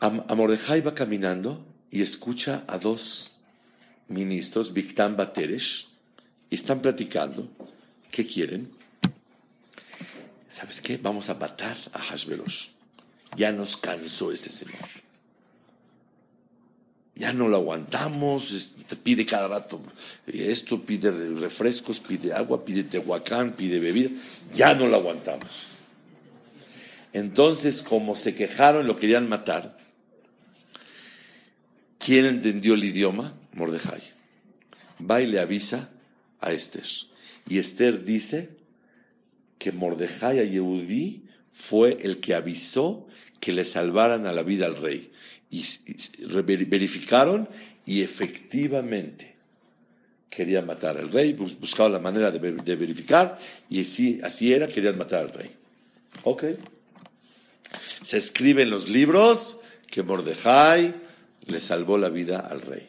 Amordejai 0.00 0.80
va 0.80 0.94
caminando 0.94 1.64
y 1.90 2.02
escucha 2.02 2.64
a 2.66 2.78
dos 2.78 3.38
ministros, 4.08 4.72
Bigtan 4.72 5.16
Bateresh, 5.16 5.88
y 6.50 6.54
están 6.56 6.82
platicando. 6.82 7.48
¿Qué 8.10 8.26
quieren? 8.26 8.70
¿Sabes 10.48 10.80
qué? 10.80 10.98
Vamos 10.98 11.30
a 11.30 11.34
matar 11.34 11.76
a 11.92 11.98
Hashverosh. 11.98 12.68
Ya 13.36 13.50
nos 13.50 13.76
cansó 13.76 14.30
este 14.30 14.50
señor 14.50 15.03
ya 17.16 17.32
no 17.32 17.48
lo 17.48 17.56
aguantamos, 17.56 18.74
te 18.88 18.96
pide 18.96 19.24
cada 19.24 19.46
rato 19.46 19.80
esto, 20.26 20.82
pide 20.82 21.10
refrescos, 21.10 22.00
pide 22.00 22.32
agua, 22.32 22.64
pide 22.64 22.82
tehuacán, 22.82 23.52
pide 23.52 23.78
bebida, 23.78 24.10
ya 24.54 24.74
no 24.74 24.88
lo 24.88 24.96
aguantamos. 24.96 25.68
Entonces, 27.12 27.82
como 27.82 28.16
se 28.16 28.34
quejaron, 28.34 28.88
lo 28.88 28.98
querían 28.98 29.28
matar, 29.28 29.78
¿quién 31.98 32.24
entendió 32.24 32.74
el 32.74 32.82
idioma? 32.82 33.32
Mordejai. 33.52 34.02
Va 35.08 35.20
y 35.20 35.28
le 35.28 35.38
avisa 35.38 35.90
a 36.40 36.50
Esther. 36.50 36.86
Y 37.48 37.58
Esther 37.58 38.04
dice 38.04 38.50
que 39.58 39.70
Mordejai 39.70 40.40
a 40.40 40.44
Yehudí 40.44 41.22
fue 41.50 41.98
el 42.02 42.18
que 42.18 42.34
avisó 42.34 43.06
que 43.38 43.52
le 43.52 43.64
salvaran 43.64 44.26
a 44.26 44.32
la 44.32 44.42
vida 44.42 44.66
al 44.66 44.76
rey 44.76 45.12
y 45.60 46.64
verificaron 46.64 47.48
y 47.86 48.02
efectivamente 48.02 49.34
querían 50.34 50.66
matar 50.66 50.96
al 50.96 51.10
rey, 51.12 51.32
buscaban 51.32 51.92
la 51.92 52.00
manera 52.00 52.30
de, 52.30 52.76
verificar 52.76 53.38
y 53.70 53.82
así, 53.82 54.18
así 54.22 54.52
era, 54.52 54.66
querían 54.66 54.98
matar 54.98 55.20
al 55.20 55.32
rey. 55.32 55.54
Ok. 56.24 56.44
Se 58.02 58.16
escribe 58.16 58.62
en 58.62 58.70
los 58.70 58.88
libros 58.88 59.60
que 59.90 60.02
Mordejai 60.02 60.94
le 61.46 61.60
salvó 61.60 61.98
la 61.98 62.08
vida 62.08 62.40
al 62.40 62.60
rey. 62.60 62.86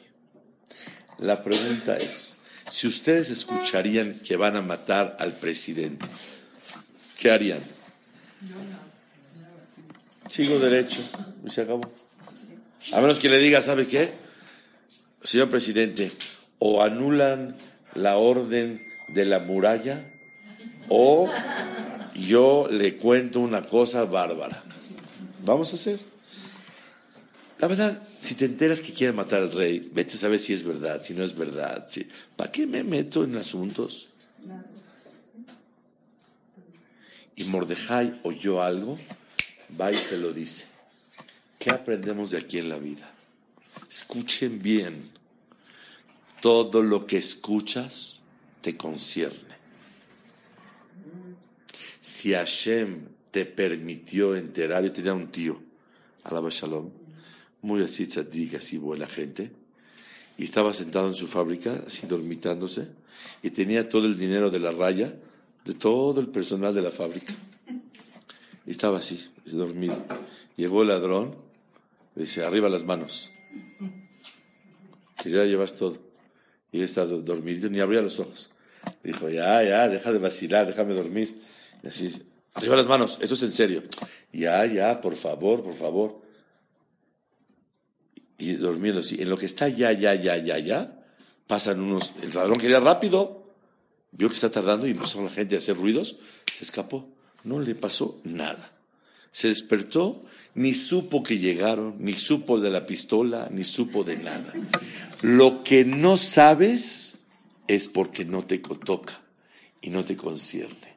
La 1.20 1.44
pregunta 1.44 1.98
es, 1.98 2.38
si 2.68 2.88
ustedes 2.88 3.30
escucharían 3.30 4.20
que 4.20 4.36
van 4.36 4.56
a 4.56 4.62
matar 4.62 5.16
al 5.20 5.34
presidente, 5.34 6.06
¿qué 7.18 7.32
harían? 7.32 7.64
Sigo 10.30 10.58
derecho 10.58 11.02
y 11.46 11.50
se 11.52 11.62
acabó. 11.62 12.05
A 12.94 13.02
menos 13.02 13.20
que 13.20 13.30
le 13.30 13.40
diga, 13.40 13.62
¿sabe 13.62 13.88
qué? 13.88 14.12
Señor 15.24 15.50
presidente, 15.50 16.12
o 16.60 16.84
anulan 16.84 17.56
la 17.96 18.18
orden 18.18 18.82
de 19.08 19.26
la 19.26 19.40
muralla 19.40 20.06
o 20.90 21.30
yo 22.16 22.68
le 22.70 22.96
cuento 22.98 23.40
una 23.40 23.64
cosa 23.64 24.06
bárbara. 24.06 24.64
Vamos 25.44 25.72
a 25.72 25.76
hacer. 25.76 26.00
La 27.60 27.68
verdad, 27.68 28.02
Si 28.20 28.34
te 28.34 28.46
enteras 28.46 28.80
que 28.82 28.92
quiere 28.92 29.14
matar 29.14 29.44
al 29.44 29.52
rey, 29.52 29.88
vete 29.94 30.16
a 30.16 30.18
saber 30.18 30.40
si 30.40 30.52
es 30.54 30.64
verdad, 30.64 31.00
si 31.04 31.14
no 31.14 31.24
es 31.24 31.36
verdad. 31.38 31.86
si- 31.92 32.08
¿Para 32.36 32.52
qué 32.52 32.66
me 32.66 32.84
meto 32.84 33.24
en 33.24 33.36
asuntos? 33.36 34.08
Y 37.36 37.44
Mordejai 37.44 38.20
oyó 38.24 38.64
algo, 38.64 38.98
va 39.80 39.92
y 39.92 39.98
se 39.98 40.18
lo 40.18 40.34
dice. 40.34 40.66
¿Qué 41.66 41.72
aprendemos 41.72 42.30
de 42.30 42.38
aquí 42.38 42.60
en 42.60 42.70
la 42.70 42.78
vida? 42.78 43.12
Escuchen 43.90 44.62
bien. 44.62 45.10
Todo 46.40 46.84
lo 46.84 47.08
que 47.08 47.18
escuchas 47.18 48.22
te 48.62 48.78
concierne. 48.78 49.56
Si 52.00 52.34
Hashem 52.34 53.08
te 53.32 53.48
permitió 53.48 54.36
enterar, 54.36 54.84
yo 54.84 54.92
tenía 54.92 55.16
un 55.16 55.32
tío, 55.32 55.60
Alaba 56.24 56.50
Shalom, 56.52 56.92
muy 57.64 57.82
así 57.82 58.06
tzadik, 58.06 58.54
así 58.54 58.78
buena 58.78 59.08
gente, 59.08 59.52
y 60.38 60.44
estaba 60.44 60.72
sentado 60.72 61.08
en 61.08 61.16
su 61.16 61.26
fábrica, 61.26 61.84
así 61.88 62.06
dormitándose, 62.06 62.90
y 63.42 63.50
tenía 63.50 63.90
todo 63.90 64.06
el 64.06 64.20
dinero 64.20 64.52
de 64.52 64.60
la 64.60 64.72
raya 64.72 65.12
de 65.64 65.74
todo 65.74 66.22
el 66.22 66.28
personal 66.28 66.76
de 66.76 66.84
la 66.84 66.92
fábrica. 66.92 67.34
Y 68.68 68.70
estaba 68.70 69.00
así, 69.00 69.32
dormido. 69.46 70.06
Llegó 70.58 70.84
el 70.84 70.90
ladrón, 70.90 71.45
dice, 72.16 72.44
arriba 72.46 72.70
las 72.70 72.84
manos. 72.86 73.32
Que 75.22 75.30
ya 75.30 75.44
llevas 75.46 75.74
todo. 75.76 75.98
Y 76.72 76.78
él 76.80 76.84
está 76.84 77.06
do- 77.06 77.22
dormido, 77.22 77.70
ni 77.70 77.80
abría 77.80 78.02
los 78.02 78.20
ojos. 78.20 78.52
Dijo, 79.04 79.30
ya, 79.30 79.64
ya, 79.64 79.88
deja 79.88 80.12
de 80.12 80.20
vacilar, 80.20 80.68
déjame 80.68 80.94
dormir. 80.94 81.36
Y 81.84 81.88
así, 81.88 82.22
arriba 82.54 82.76
las 82.76 82.88
manos, 82.88 83.18
esto 83.22 83.34
es 83.34 83.44
en 83.44 83.52
serio. 83.52 83.84
Ya, 84.34 84.66
ya, 84.66 85.00
por 85.02 85.16
favor, 85.16 85.64
por 85.64 85.74
favor. 85.76 86.22
Y 88.38 88.54
durmiendo 88.54 89.00
así. 89.00 89.22
En 89.22 89.30
lo 89.30 89.38
que 89.38 89.46
está 89.46 89.70
ya, 89.70 89.92
ya, 89.94 90.14
ya, 90.14 90.38
ya, 90.38 90.60
ya, 90.60 91.04
pasan 91.48 91.80
unos. 91.80 92.14
El 92.22 92.34
ladrón 92.34 92.58
quería 92.60 92.80
rápido. 92.80 93.44
Vio 94.12 94.28
que 94.30 94.36
está 94.36 94.50
tardando 94.50 94.88
y 94.88 94.92
empezó 94.92 95.22
la 95.24 95.30
gente 95.30 95.56
a 95.56 95.60
hacer 95.60 95.78
ruidos. 95.78 96.20
Se 96.52 96.64
escapó. 96.64 97.10
No 97.44 97.60
le 97.60 97.76
pasó 97.76 98.20
nada. 98.24 98.72
Se 99.36 99.50
despertó, 99.50 100.24
ni 100.54 100.74
supo 100.74 101.22
que 101.22 101.38
llegaron, 101.38 101.98
ni 102.00 102.16
supo 102.16 102.62
de 102.62 102.70
la 102.70 102.88
pistola, 102.88 103.50
ni 103.52 103.66
supo 103.66 104.06
de 104.06 104.16
nada. 104.16 104.54
Lo 105.24 105.62
que 105.62 105.84
no 105.84 106.16
sabes 106.16 107.16
es 107.68 107.90
porque 107.90 108.24
no 108.24 108.46
te 108.46 108.60
toca 108.60 109.22
y 109.82 109.90
no 109.90 110.06
te 110.06 110.16
concierne. 110.16 110.96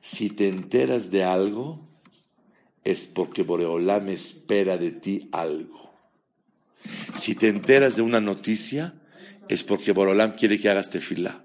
Si 0.00 0.28
te 0.28 0.48
enteras 0.48 1.10
de 1.10 1.24
algo, 1.24 1.80
es 2.84 3.06
porque 3.06 3.42
Boreolam 3.42 4.10
espera 4.10 4.76
de 4.76 4.90
ti 4.90 5.30
algo. 5.32 5.94
Si 7.14 7.34
te 7.36 7.48
enteras 7.48 7.96
de 7.96 8.02
una 8.02 8.20
noticia, 8.20 8.92
es 9.48 9.64
porque 9.64 9.92
Boreolam 9.92 10.32
quiere 10.32 10.60
que 10.60 10.68
hagas 10.68 10.90
tefilá. 10.90 11.42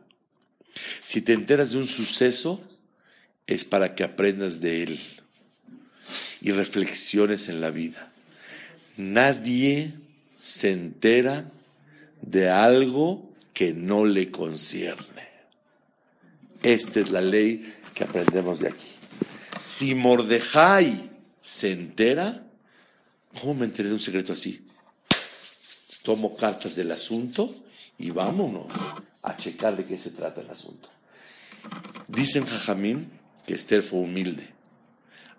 Si 1.03 1.22
te 1.22 1.31
enteras 1.31 1.72
de 1.72 1.77
un 1.77 1.88
suceso, 1.88 2.62
es 3.46 3.63
para 3.63 3.96
que 3.96 4.03
aprendas 4.03 4.60
de 4.60 4.84
él 4.84 5.00
y 6.41 6.51
reflexiones 6.51 7.50
en 7.50 7.62
la 7.62 7.72
vida. 7.72 8.12
Nadie 8.98 9.94
se 10.41 10.72
entera 10.72 11.50
de 12.22 12.50
algo 12.50 13.29
que 13.53 13.74
no 13.74 14.06
le 14.06 14.32
concierne. 14.32 15.27
Esta 16.63 17.00
es 17.00 17.12
la 17.12 17.22
ley 17.22 17.74
que 17.94 18.03
aprendemos 18.03 18.60
de 18.60 18.70
aquí. 18.70 18.88
Si 19.60 19.96
Mordejai 19.96 21.10
se 21.41 21.72
entera, 21.72 22.44
¿cómo 23.39 23.56
me 23.56 23.65
enteré 23.65 23.89
de 23.89 23.96
un 23.96 24.01
secreto 24.01 24.34
así? 24.34 24.67
Tomo 26.03 26.36
cartas 26.36 26.75
del 26.75 26.91
asunto 26.91 27.53
y 27.98 28.12
vámonos 28.12 28.67
a 29.24 29.36
checar 29.36 29.75
de 29.75 29.86
qué 29.86 29.98
se 29.98 30.12
trata 30.12 30.41
el 30.41 30.50
asunto. 30.50 30.89
Dicen 32.08 32.45
Jajamín 32.45 33.10
que 33.45 33.56
Esther 33.56 33.84
fue 33.84 34.00
humilde. 34.00 34.57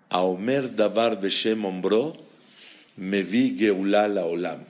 A 0.09 0.21
Omer 0.23 0.75
Davar 0.75 1.19
Beshem 1.21 1.65
Ombro, 1.65 2.15
me 2.97 3.23
vi 3.23 3.55
Geulah 3.57 4.07
la 4.07 4.25
Olam. 4.25 4.63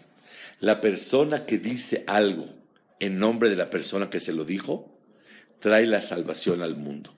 La 0.59 0.81
persona 0.81 1.45
que 1.45 1.57
dice 1.57 2.03
algo 2.07 2.47
en 2.99 3.17
nombre 3.17 3.49
de 3.49 3.55
la 3.55 3.69
persona 3.69 4.09
que 4.09 4.19
se 4.19 4.33
lo 4.33 4.43
dijo, 4.43 4.91
trae 5.59 5.85
la 5.85 6.01
salvación 6.01 6.61
al 6.61 6.75
mundo. 6.75 7.13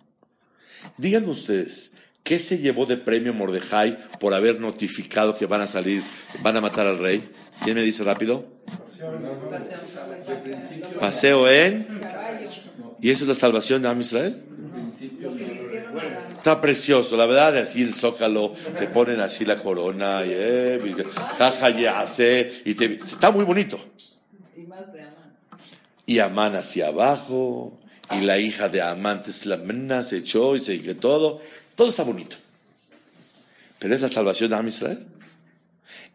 Díganme 0.98 1.30
ustedes, 1.30 1.94
¿qué 2.24 2.40
se 2.40 2.60
llevó 2.60 2.86
de 2.86 2.98
premio 2.98 3.34
Mordejai 3.34 3.98
por 4.20 4.34
haber 4.34 4.60
notificado 4.60 5.36
que 5.36 5.46
van 5.46 5.62
a 5.62 5.68
salir, 5.68 6.04
van 6.44 6.58
a 6.58 6.62
matar 6.62 6.88
al 6.88 7.00
rey? 7.00 7.28
¿Quién 7.64 7.76
me 7.76 7.82
dice 7.82 8.04
rápido? 8.04 8.46
Paseo 11.00 11.50
en. 11.50 11.88
¿Y 13.02 13.10
eso 13.10 13.24
es 13.24 13.30
la 13.30 13.36
salvación 13.36 13.82
de 13.82 13.88
Am 13.88 14.00
Israel? 14.00 14.44
Está 16.42 16.60
precioso, 16.60 17.16
la 17.18 17.28
verdad, 17.28 17.56
así 17.58 17.84
el 17.84 17.94
zócalo, 17.94 18.52
te 18.80 18.88
ponen 18.88 19.20
así 19.20 19.46
la 19.46 19.58
corona, 19.58 20.26
y, 20.26 20.32
eh, 20.34 20.82
y 21.78 21.86
hace, 21.86 22.64
y 22.66 22.74
te- 22.74 22.96
está 22.96 23.30
muy 23.30 23.46
bonito. 23.46 23.80
y 24.56 24.62
más 24.64 24.92
de 24.92 25.02
Amán. 25.04 25.36
Y 26.08 26.18
Amán 26.18 26.56
hacia 26.56 26.88
abajo, 26.88 27.78
y 28.10 28.22
la 28.22 28.40
hija 28.40 28.70
de 28.70 28.82
Amán 28.82 29.22
Teslamena 29.22 30.02
se 30.02 30.18
echó 30.18 30.56
y 30.56 30.60
se 30.60 30.82
que 30.82 30.96
todo, 30.96 31.40
todo 31.76 31.90
está 31.90 32.02
bonito. 32.02 32.38
Pero 33.78 33.94
es 33.94 34.02
la 34.02 34.10
salvación 34.10 34.50
de 34.50 34.56
Am 34.56 34.68
Israel. 34.68 35.06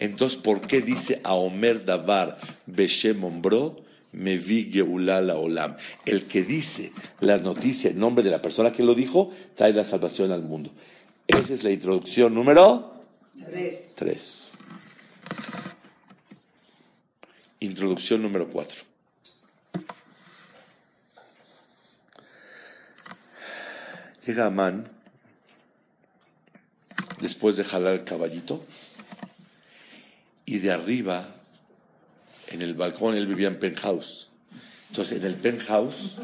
Entonces, 0.01 0.37
¿por 0.39 0.61
qué 0.61 0.81
dice 0.81 1.21
a 1.23 1.35
Omer 1.35 1.85
Davar 1.85 2.37
Beshem 2.67 3.23
Ombro 3.23 3.81
me 4.17 4.39
vi 4.39 4.71
la 4.73 5.37
Olam? 5.37 5.77
El 6.05 6.27
que 6.27 6.43
dice 6.43 6.93
la 7.21 7.39
noticia 7.39 7.91
en 7.91 7.99
nombre 7.99 8.25
de 8.25 8.31
la 8.31 8.43
persona 8.43 8.73
que 8.73 8.83
lo 8.83 8.95
dijo, 8.95 9.31
trae 9.55 9.73
la 9.73 9.85
salvación 9.85 10.33
al 10.33 10.43
mundo. 10.43 10.71
Esa 11.27 11.53
es 11.53 11.65
la 11.65 11.71
introducción 11.71 12.35
número 12.35 12.95
Tres. 13.45 13.93
3. 13.95 14.53
Introducción 17.61 18.23
número 18.23 18.49
4. 18.49 18.83
Llega 24.27 24.47
Amán, 24.47 24.89
después 27.21 27.57
de 27.57 27.65
jalar 27.65 27.95
el 27.95 28.05
caballito, 28.05 28.65
y 30.45 30.59
de 30.59 30.73
arriba, 30.73 31.25
en 32.49 32.63
el 32.63 32.75
balcón, 32.75 33.17
él 33.17 33.27
vivía 33.27 33.49
en 33.49 33.59
penthouse. 33.59 34.31
Entonces, 34.91 35.19
en 35.19 35.27
el 35.27 35.35
penthouse, 35.35 36.17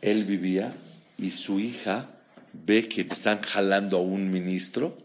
él 0.00 0.24
vivía 0.24 0.74
y 1.18 1.30
su 1.30 1.60
hija 1.60 2.10
ve 2.52 2.88
que 2.88 3.02
están 3.02 3.40
jalando 3.40 3.98
a 3.98 4.00
un 4.00 4.30
ministro 4.30 4.96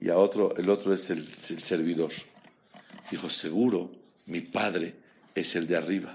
y 0.00 0.10
a 0.10 0.16
otro, 0.16 0.56
el 0.56 0.70
otro 0.70 0.94
es 0.94 1.10
el, 1.10 1.18
el 1.18 1.62
servidor. 1.62 2.12
Dijo, 3.10 3.28
seguro, 3.30 3.90
mi 4.26 4.40
padre 4.40 4.94
es 5.34 5.56
el 5.56 5.66
de 5.66 5.76
arriba. 5.76 6.14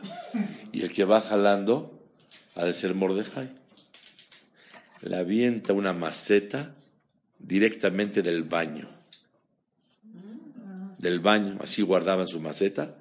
Y 0.72 0.82
el 0.82 0.92
que 0.92 1.06
va 1.06 1.22
jalando 1.22 2.00
ha 2.56 2.66
de 2.66 2.74
ser 2.74 2.94
Mordejai. 2.94 3.50
Le 5.02 5.18
avienta 5.18 5.74
una 5.74 5.94
maceta 5.94 6.76
directamente 7.40 8.22
del 8.22 8.44
baño. 8.44 8.88
Del 10.98 11.20
baño, 11.20 11.58
así 11.62 11.82
guardaban 11.82 12.28
su 12.28 12.40
maceta. 12.40 12.96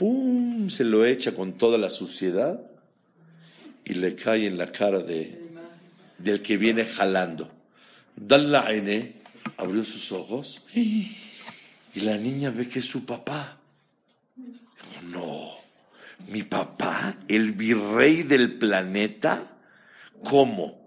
¡Pum! 0.00 0.70
Se 0.70 0.82
lo 0.82 1.04
echa 1.04 1.32
con 1.32 1.58
toda 1.58 1.76
la 1.76 1.90
suciedad 1.90 2.58
y 3.84 3.92
le 3.92 4.14
cae 4.14 4.46
en 4.46 4.56
la 4.56 4.72
cara 4.72 5.00
de, 5.00 5.38
del 6.16 6.40
que 6.40 6.56
viene 6.56 6.86
jalando. 6.86 7.50
Dalla 8.16 8.72
N 8.72 9.12
abrió 9.58 9.84
sus 9.84 10.10
ojos 10.12 10.62
y 10.74 11.14
la 11.96 12.16
niña 12.16 12.50
ve 12.50 12.66
que 12.66 12.78
es 12.78 12.86
su 12.86 13.04
papá. 13.04 13.58
Dijo, 14.36 15.02
no, 15.10 15.50
mi 16.28 16.44
papá, 16.44 17.14
el 17.28 17.52
virrey 17.52 18.22
del 18.22 18.54
planeta, 18.54 19.38
¿cómo? 20.24 20.80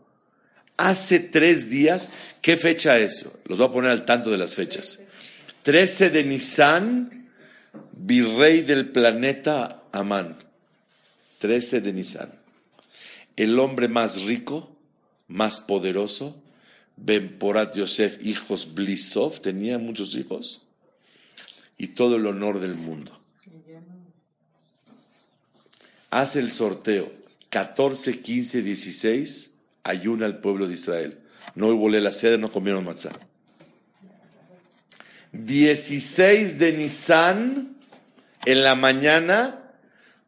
Hace 0.76 1.20
tres 1.20 1.70
días, 1.70 2.10
¿qué 2.42 2.58
fecha 2.58 2.98
es? 2.98 3.28
Los 3.46 3.60
voy 3.60 3.68
a 3.68 3.72
poner 3.72 3.92
al 3.92 4.06
tanto 4.06 4.32
de 4.32 4.40
las 4.40 4.56
fechas. 4.56 5.04
13 5.62 6.10
de 6.10 6.24
Nisan, 6.24 7.23
virrey 8.06 8.62
del 8.62 8.90
planeta 8.90 9.84
Amán. 9.92 10.38
13 11.40 11.82
de 11.82 11.94
Nisan. 11.94 12.34
El 13.36 13.58
hombre 13.60 13.88
más 13.88 14.22
rico, 14.22 14.76
más 15.28 15.60
poderoso, 15.60 16.42
Benporat 16.96 17.76
Yosef, 17.76 18.24
hijos 18.24 18.76
Blisov, 18.76 19.42
tenía 19.42 19.80
muchos 19.80 20.16
hijos, 20.16 20.62
y 21.78 21.88
todo 21.88 22.18
el 22.18 22.28
honor 22.28 22.60
del 22.60 22.76
mundo. 22.76 23.20
Hace 26.12 26.40
el 26.40 26.52
sorteo, 26.52 27.12
14, 27.50 28.22
15, 28.22 28.62
16, 28.62 29.56
ayuna 29.84 30.28
al 30.28 30.40
pueblo 30.40 30.68
de 30.68 30.76
Israel. 30.76 31.20
No 31.56 31.68
hubo 31.70 31.90
la 31.90 32.12
sede, 32.12 32.38
no 32.38 32.52
comieron 32.52 32.86
matzah. 32.86 33.18
16 35.32 36.60
de 36.60 36.74
Nisan, 36.74 37.73
En 38.46 38.64
la 38.64 38.76
mañana 38.76 39.72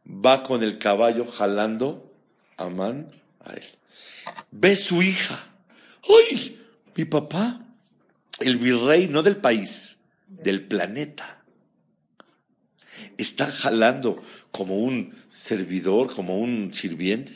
va 0.06 0.42
con 0.42 0.62
el 0.62 0.78
caballo 0.78 1.26
jalando 1.26 2.14
a 2.56 2.64
a 2.64 3.52
él. 3.52 3.64
Ve 4.50 4.74
su 4.74 5.02
hija. 5.02 5.38
¡Ay! 6.08 6.58
Mi 6.94 7.04
papá, 7.04 7.60
el 8.40 8.56
virrey, 8.56 9.08
no 9.08 9.22
del 9.22 9.36
país, 9.36 9.98
del 10.28 10.66
planeta. 10.66 11.44
Está 13.18 13.46
jalando 13.46 14.22
como 14.50 14.78
un 14.78 15.14
servidor, 15.30 16.14
como 16.14 16.38
un 16.38 16.72
sirviente. 16.72 17.32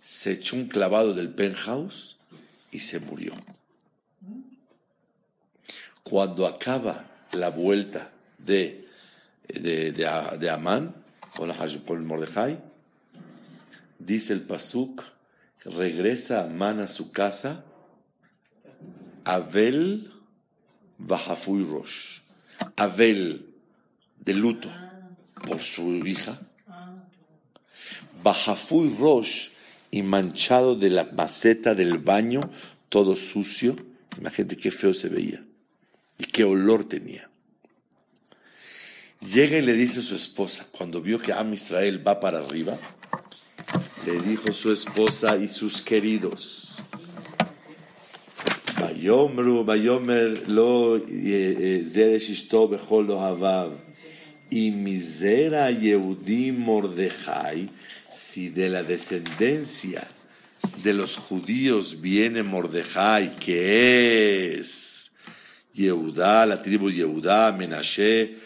Se 0.00 0.32
echó 0.32 0.56
un 0.56 0.66
clavado 0.66 1.14
del 1.14 1.28
penthouse 1.28 2.16
y 2.72 2.80
se 2.80 2.98
murió. 2.98 3.34
Cuando 6.02 6.46
acaba 6.46 7.04
la 7.32 7.50
vuelta 7.50 8.10
de, 8.38 8.88
de, 9.48 9.92
de, 9.92 10.50
Amán 10.50 10.94
con, 11.36 11.52
con 11.86 12.06
Mordejai, 12.06 12.58
dice 13.98 14.32
el 14.32 14.42
Pasuk, 14.42 15.02
regresa 15.64 16.44
Amán 16.44 16.80
a 16.80 16.86
su 16.86 17.12
casa, 17.12 17.64
Abel 19.24 20.10
Bajafui 20.98 21.64
Rosh. 21.64 22.20
Abel, 22.76 23.46
de 24.24 24.34
luto 24.34 24.70
por 25.46 25.60
su 25.60 25.98
hija. 26.06 26.38
Bajafui 28.22 28.96
Rosh 28.98 29.50
y 29.90 30.02
manchado 30.02 30.74
de 30.74 30.90
la 30.90 31.04
maceta 31.04 31.74
del 31.74 31.98
baño, 31.98 32.50
todo 32.88 33.14
sucio. 33.14 33.76
Imagínate 34.18 34.56
qué 34.56 34.70
feo 34.70 34.92
se 34.92 35.08
veía 35.08 35.44
y 36.18 36.24
qué 36.24 36.44
olor 36.44 36.88
tenía. 36.88 37.30
Llega 39.20 39.58
y 39.58 39.62
le 39.62 39.72
dice 39.72 40.00
a 40.00 40.02
su 40.02 40.14
esposa, 40.14 40.66
cuando 40.70 41.00
vio 41.00 41.18
que 41.18 41.32
Am 41.32 41.52
Israel 41.52 42.06
va 42.06 42.20
para 42.20 42.38
arriba, 42.38 42.76
le 44.06 44.20
dijo 44.20 44.52
su 44.52 44.72
esposa 44.72 45.36
y 45.36 45.48
sus 45.48 45.82
queridos. 45.82 46.76
Vayomer 49.64 50.48
lo. 50.48 50.96
Eh, 50.96 51.02
eh, 51.08 51.84
y 54.50 54.70
misera 54.70 55.70
Yehudí 55.70 56.52
Mordejai, 56.52 57.68
si 58.10 58.48
de 58.48 58.68
la 58.68 58.82
descendencia 58.82 60.06
de 60.82 60.94
los 60.94 61.16
judíos 61.16 62.00
viene 62.00 62.42
Mordejai, 62.42 63.36
que 63.36 64.58
es 64.58 65.12
Yehudá, 65.74 66.46
la 66.46 66.62
tribu 66.62 66.90
Yehudá, 66.90 67.52
Menashe, 67.52 68.36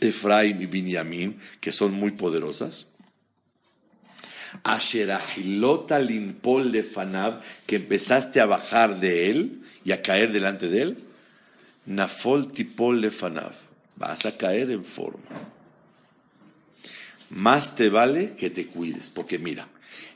Efraim 0.00 0.60
y 0.60 0.66
Binyamin, 0.66 1.38
que 1.60 1.72
son 1.72 1.92
muy 1.92 2.10
poderosas, 2.12 2.94
Asherahilota 4.62 5.98
limpol 5.98 6.70
de 6.70 6.82
Fanab, 6.82 7.40
que 7.66 7.76
empezaste 7.76 8.40
a 8.40 8.46
bajar 8.46 9.00
de 9.00 9.30
él 9.30 9.62
y 9.84 9.92
a 9.92 10.00
caer 10.00 10.32
delante 10.32 10.68
de 10.68 10.82
él, 10.82 10.98
Nafol 11.86 12.52
tipol 12.52 13.10
Fanab, 13.10 13.52
vas 13.96 14.24
a 14.24 14.36
caer 14.36 14.70
en 14.70 14.84
forma. 14.84 15.24
Más 17.30 17.74
te 17.74 17.88
vale 17.88 18.36
que 18.36 18.48
te 18.48 18.66
cuides, 18.66 19.10
porque 19.10 19.38
mira, 19.38 19.68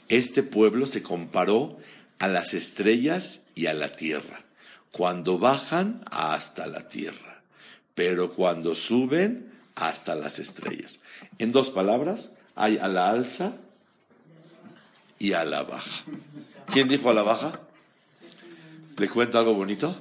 este 0.08 0.42
pueblo 0.42 0.86
se 0.86 1.02
comparó 1.02 1.78
a 2.18 2.28
las 2.28 2.54
estrellas 2.54 3.48
y 3.54 3.66
a 3.66 3.74
la 3.74 3.96
tierra. 3.96 4.40
Cuando 4.92 5.38
bajan, 5.38 6.02
hasta 6.10 6.66
la 6.66 6.88
tierra, 6.88 7.42
pero 7.94 8.32
cuando 8.32 8.74
suben, 8.74 9.52
hasta 9.78 10.14
las 10.14 10.38
estrellas. 10.38 11.02
En 11.38 11.52
dos 11.52 11.70
palabras, 11.70 12.38
hay 12.56 12.78
a 12.78 12.88
la 12.88 13.10
alza 13.10 13.56
y 15.18 15.32
a 15.32 15.44
la 15.44 15.62
baja. 15.62 16.04
¿Quién 16.66 16.88
dijo 16.88 17.10
a 17.10 17.14
la 17.14 17.22
baja? 17.22 17.60
¿Le 18.96 19.08
cuento 19.08 19.38
algo 19.38 19.54
bonito? 19.54 19.96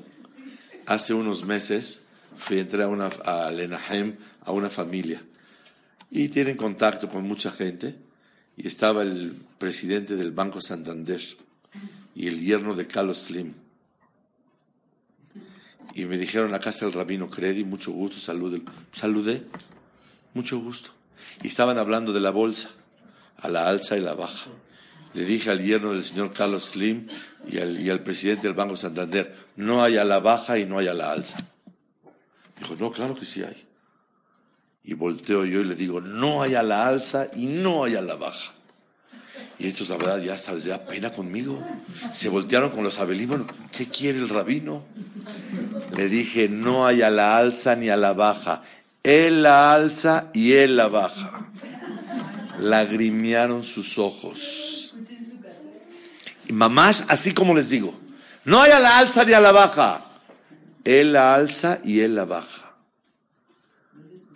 Hace 0.87 1.13
unos 1.13 1.45
meses 1.45 2.07
fui 2.35 2.59
entré 2.59 2.83
a, 2.83 2.87
una, 2.87 3.07
a 3.07 3.51
Lenahem, 3.51 4.15
a 4.41 4.51
una 4.51 4.69
familia, 4.69 5.21
y 6.09 6.29
tienen 6.29 6.57
contacto 6.57 7.09
con 7.09 7.23
mucha 7.23 7.51
gente, 7.51 7.95
y 8.55 8.67
estaba 8.67 9.03
el 9.03 9.35
presidente 9.59 10.15
del 10.15 10.31
Banco 10.31 10.61
Santander 10.61 11.21
y 12.15 12.27
el 12.27 12.43
yerno 12.43 12.73
de 12.73 12.87
Carlos 12.87 13.23
Slim. 13.23 13.53
Y 15.93 16.05
me 16.05 16.17
dijeron, 16.17 16.53
acá 16.53 16.69
está 16.69 16.85
el 16.85 16.93
rabino 16.93 17.29
Credi, 17.29 17.63
mucho 17.63 17.91
gusto, 17.91 18.19
salude. 18.19 18.61
Saludé, 18.91 19.43
mucho 20.33 20.59
gusto. 20.59 20.91
Y 21.43 21.47
estaban 21.47 21.77
hablando 21.77 22.13
de 22.13 22.19
la 22.19 22.29
bolsa, 22.29 22.69
a 23.37 23.49
la 23.49 23.67
alza 23.67 23.97
y 23.97 24.01
la 24.01 24.13
baja. 24.13 24.49
Le 25.13 25.25
dije 25.25 25.49
al 25.49 25.63
yerno 25.63 25.93
del 25.93 26.03
señor 26.03 26.33
Carlos 26.33 26.65
Slim 26.65 27.07
y 27.47 27.57
al, 27.57 27.79
y 27.79 27.89
al 27.89 28.01
presidente 28.01 28.43
del 28.43 28.53
Banco 28.53 28.77
Santander, 28.77 29.35
no 29.55 29.83
hay 29.83 29.97
a 29.97 30.05
la 30.05 30.19
baja 30.19 30.59
y 30.59 30.65
no 30.65 30.77
hay 30.77 30.87
a 30.87 30.93
la 30.93 31.11
alza. 31.11 31.37
Dijo, 32.59 32.75
no, 32.75 32.91
claro 32.91 33.15
que 33.15 33.25
sí 33.25 33.43
hay. 33.43 33.65
Y 34.83 34.93
volteo 34.93 35.45
yo 35.45 35.61
y 35.61 35.65
le 35.65 35.75
digo, 35.75 36.01
no 36.01 36.41
hay 36.41 36.55
a 36.55 36.63
la 36.63 36.87
alza 36.87 37.29
y 37.35 37.45
no 37.45 37.83
hay 37.83 37.95
a 37.95 38.01
la 38.01 38.15
baja. 38.15 38.53
Y 39.59 39.67
estos, 39.67 39.89
la 39.89 39.97
verdad, 39.97 40.19
ya 40.19 40.33
hasta 40.33 40.53
les 40.53 40.65
da 40.65 40.85
pena 40.85 41.11
conmigo. 41.11 41.63
Se 42.13 42.29
voltearon 42.29 42.69
con 42.69 42.83
los 42.83 42.99
abelímonos. 42.99 43.47
¿Qué 43.75 43.87
quiere 43.87 44.19
el 44.19 44.29
rabino? 44.29 44.83
Le 45.95 46.09
dije, 46.09 46.47
no 46.47 46.85
hay 46.85 47.01
a 47.01 47.09
la 47.09 47.37
alza 47.37 47.75
ni 47.75 47.89
a 47.89 47.97
la 47.97 48.13
baja. 48.13 48.61
Él 49.03 49.43
la 49.43 49.73
alza 49.73 50.29
y 50.33 50.53
él 50.53 50.75
la 50.75 50.89
baja. 50.89 51.49
Lagrimearon 52.59 53.63
sus 53.63 53.97
ojos. 53.97 54.93
Y 56.47 56.53
mamás, 56.53 57.05
así 57.09 57.33
como 57.33 57.55
les 57.55 57.69
digo, 57.69 57.93
no 58.45 58.61
hay 58.61 58.71
a 58.71 58.79
la 58.79 58.99
alza 58.99 59.25
ni 59.25 59.33
a 59.33 59.39
la 59.39 59.51
baja. 59.51 60.05
Él 60.83 61.13
la 61.13 61.33
alza 61.33 61.79
y 61.83 62.01
él 62.01 62.15
la 62.15 62.25
baja. 62.25 62.66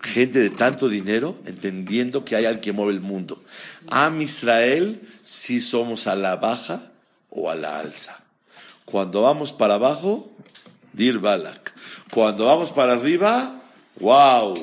Gente 0.02 0.40
de 0.40 0.50
tanto 0.50 0.90
dinero 0.90 1.38
entendiendo 1.46 2.26
que 2.26 2.36
hay 2.36 2.46
alguien 2.46 2.62
que 2.62 2.72
mueve 2.74 2.94
el 2.94 3.02
mundo. 3.02 3.42
Am 3.90 4.22
Israel 4.22 5.00
si 5.24 5.62
somos 5.62 6.08
a 6.08 6.16
la 6.16 6.38
baja 6.38 6.92
o 7.30 7.50
a 7.50 7.56
la 7.56 7.80
alza. 7.80 8.24
Cuando 8.86 9.22
vamos 9.22 9.54
para 9.54 9.76
abajo, 9.76 10.32
Dir 10.94 11.20
Balak. 11.20 11.74
Cuando 12.12 12.46
vamos 12.46 12.72
para 12.72 12.94
arriba, 12.94 13.62
wow. 14.00 14.56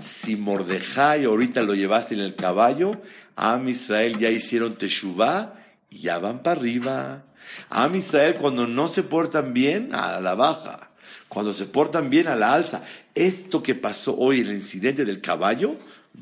Si 0.00 0.36
Mordejai 0.36 1.24
ahorita 1.24 1.62
lo 1.62 1.74
llevaste 1.74 2.14
en 2.14 2.20
el 2.20 2.36
caballo, 2.36 2.92
Am 3.34 3.68
Israel 3.68 4.18
ya 4.18 4.30
hicieron 4.30 4.76
Teshuvah 4.76 5.54
y 5.90 5.98
ya 5.98 6.18
van 6.18 6.42
para 6.42 6.60
arriba. 6.60 7.24
Am 7.70 7.94
Israel 7.96 8.36
cuando 8.36 8.66
no 8.66 8.88
se 8.88 9.02
portan 9.02 9.52
bien, 9.52 9.94
a 9.94 10.20
la 10.20 10.34
baja. 10.34 10.90
Cuando 11.28 11.52
se 11.52 11.66
portan 11.66 12.10
bien, 12.10 12.28
a 12.28 12.36
la 12.36 12.52
alza. 12.54 12.84
Esto 13.14 13.62
que 13.62 13.74
pasó 13.74 14.16
hoy, 14.16 14.40
el 14.40 14.52
incidente 14.52 15.04
del 15.04 15.20
caballo, 15.20 15.76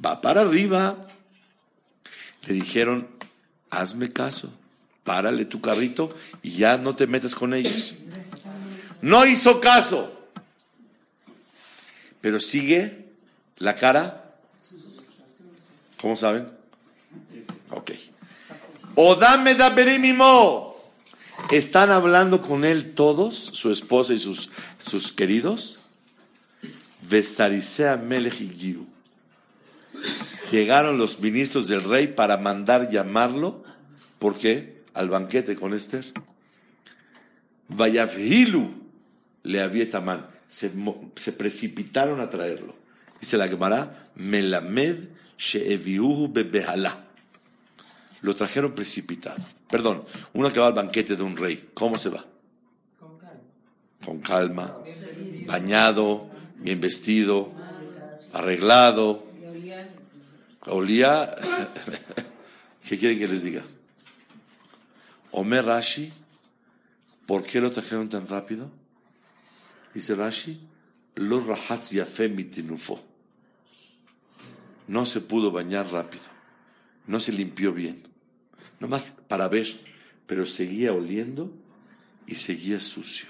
va 0.05 0.21
para 0.21 0.43
arriba. 0.43 0.97
Le 2.47 2.55
dijeron, 2.55 3.09
hazme 3.71 4.11
caso, 4.11 4.53
párale 5.03 5.45
tu 5.45 5.61
carrito 5.61 6.15
y 6.43 6.53
ya 6.53 6.77
no 6.77 6.97
te 6.97 7.07
metas 7.07 7.35
con 7.35 7.55
ellos. 7.55 7.95
No 9.03 9.27
hizo 9.27 9.61
caso. 9.61 10.11
Pero 12.21 12.41
sigue 12.41 13.05
la 13.59 13.75
cara. 13.75 14.35
¿Cómo 16.01 16.17
saben? 16.17 16.49
Ok. 17.71 17.93
O 18.95 19.15
dame 19.17 19.55
da 19.55 19.71
berimimo. 19.71 20.74
¿Están 21.51 21.91
hablando 21.91 22.41
con 22.41 22.65
él 22.65 22.95
todos, 22.95 23.37
su 23.37 23.71
esposa 23.71 24.15
y 24.15 24.19
sus, 24.19 24.51
sus 24.79 25.13
queridos? 25.13 25.81
Vestarisea 27.03 27.97
Melech 27.97 28.41
Igiu. 28.41 28.87
Llegaron 30.51 30.99
los 30.99 31.21
ministros 31.21 31.69
del 31.69 31.83
rey 31.83 32.09
para 32.09 32.39
mandar 32.39 32.91
llamarlo. 32.91 33.63
¿Por 34.19 34.37
qué? 34.37 34.83
Al 34.95 35.11
banquete 35.11 35.55
con 35.57 35.75
Esther. 35.75 36.05
Vayavhilu 37.69 38.73
le 39.43 39.61
avietaman. 39.61 40.27
Se, 40.49 40.73
se 41.17 41.33
precipitaron 41.33 42.21
a 42.21 42.31
traerlo. 42.31 42.75
Dice 43.21 43.37
la 43.37 43.49
Gemara, 43.49 44.09
Melamed 44.15 45.09
she'eviuhu 45.37 46.33
bebehalá. 46.33 47.04
Lo 48.25 48.35
trajeron 48.35 48.73
precipitado. 48.73 49.45
Perdón, 49.69 50.03
uno 50.33 50.51
que 50.51 50.59
va 50.59 50.69
al 50.69 50.73
banquete 50.73 51.15
de 51.15 51.23
un 51.23 51.37
rey, 51.37 51.69
¿cómo 51.75 51.99
se 51.99 52.09
va? 52.09 52.25
Con 54.03 54.21
calma, 54.21 54.79
bañado, 55.45 56.31
bien 56.57 56.81
vestido, 56.81 57.53
arreglado. 58.33 59.27
Olía, 60.63 61.37
¿qué 62.89 62.97
quieren 62.97 63.19
que 63.19 63.29
les 63.29 63.43
diga? 63.43 63.63
Omer 65.33 65.67
Rashi, 65.67 66.11
¿por 67.27 67.45
qué 67.45 67.61
lo 67.61 67.71
trajeron 67.71 68.09
tan 68.09 68.27
rápido? 68.27 68.71
Dice 69.93 70.15
Rashi, 70.15 70.67
lo 71.17 71.41
rahatz 71.41 71.91
yafe 71.91 72.31
mitinufo. 72.31 73.03
no 74.89 75.05
se 75.05 75.21
pudo 75.21 75.53
bañar 75.53 75.93
rápido, 75.93 76.25
no 77.07 77.21
se 77.21 77.33
limpió 77.33 77.75
bien, 77.75 78.14
nomás 78.81 79.17
para 79.29 79.49
ver, 79.49 79.67
pero 80.27 80.47
seguía 80.47 80.93
oliendo 80.93 81.53
y 82.27 82.35
seguía 82.35 82.81
sucio. 82.81 83.27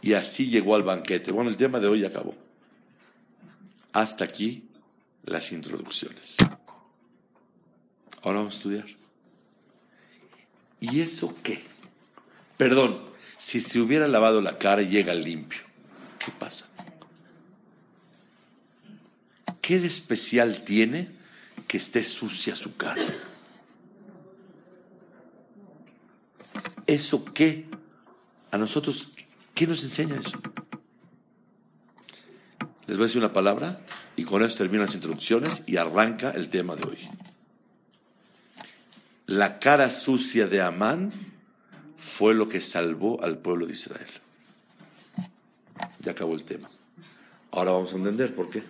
Y 0.00 0.12
así 0.12 0.48
llegó 0.48 0.74
al 0.74 0.82
banquete. 0.82 1.32
Bueno, 1.32 1.50
el 1.50 1.56
tema 1.56 1.80
de 1.80 1.88
hoy 1.88 2.04
acabó. 2.04 2.34
Hasta 3.92 4.24
aquí 4.24 4.64
las 5.24 5.52
introducciones. 5.52 6.36
Ahora 8.22 8.38
vamos 8.38 8.54
a 8.54 8.56
estudiar. 8.58 8.86
¿Y 10.80 11.00
eso 11.00 11.36
qué? 11.42 11.62
Perdón, 12.56 12.98
si 13.36 13.60
se 13.60 13.80
hubiera 13.80 14.06
lavado 14.08 14.40
la 14.40 14.58
cara 14.58 14.82
y 14.82 14.88
llega 14.88 15.14
limpio, 15.14 15.60
¿qué 16.18 16.32
pasa? 16.38 16.68
¿Qué 19.60 19.78
de 19.78 19.86
especial 19.86 20.64
tiene 20.64 21.10
que 21.66 21.76
esté 21.76 22.02
sucia 22.04 22.54
su 22.54 22.76
cara? 22.76 23.02
¿Eso 26.88 27.22
qué? 27.22 27.66
A 28.50 28.56
nosotros, 28.56 29.12
¿qué 29.54 29.66
nos 29.66 29.82
enseña 29.82 30.16
eso? 30.16 30.40
Les 32.86 32.96
voy 32.96 33.04
a 33.04 33.06
decir 33.08 33.18
una 33.18 33.34
palabra 33.34 33.78
y 34.16 34.24
con 34.24 34.42
eso 34.42 34.56
termino 34.56 34.84
las 34.84 34.94
introducciones 34.94 35.64
y 35.66 35.76
arranca 35.76 36.30
el 36.30 36.48
tema 36.48 36.76
de 36.76 36.88
hoy. 36.88 36.98
La 39.26 39.58
cara 39.58 39.90
sucia 39.90 40.48
de 40.48 40.62
Amán 40.62 41.12
fue 41.98 42.34
lo 42.34 42.48
que 42.48 42.62
salvó 42.62 43.22
al 43.22 43.36
pueblo 43.36 43.66
de 43.66 43.74
Israel. 43.74 44.08
Ya 46.00 46.12
acabó 46.12 46.34
el 46.34 46.44
tema. 46.46 46.70
Ahora 47.50 47.72
vamos 47.72 47.92
a 47.92 47.96
entender 47.96 48.34
por 48.34 48.48
qué. 48.48 48.62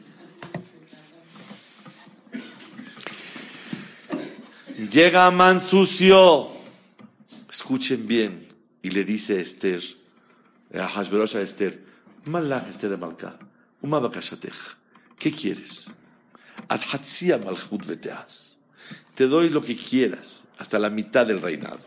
Llega 4.90 5.26
Amán 5.26 5.60
sucio. 5.60 6.57
Escuchen 7.50 8.06
bien. 8.06 8.48
Y 8.82 8.90
le 8.90 9.04
dice 9.04 9.38
a 9.38 9.40
Esther, 9.40 9.82
a 10.72 10.86
Hashverosh 10.86 11.36
a 11.36 11.40
Esther, 11.40 11.84
Malach 12.26 12.68
Esther 12.68 12.96
Malka, 12.96 13.38
Uma. 13.82 14.10
¿Qué 15.18 15.32
quieres? 15.32 15.90
Adhatzia 16.68 17.38
malchut 17.38 17.86
veteas. 17.86 18.60
Te 19.14 19.26
doy 19.26 19.50
lo 19.50 19.62
que 19.62 19.76
quieras, 19.76 20.48
hasta 20.58 20.78
la 20.78 20.90
mitad 20.90 21.26
del 21.26 21.40
reinado. 21.40 21.80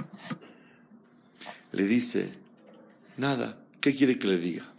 Le 1.72 1.86
dice, 1.86 2.32
nada, 3.18 3.58
¿qué 3.80 3.96
quiere 3.96 4.20
que 4.20 4.28
le 4.28 4.38
diga? 4.38 4.74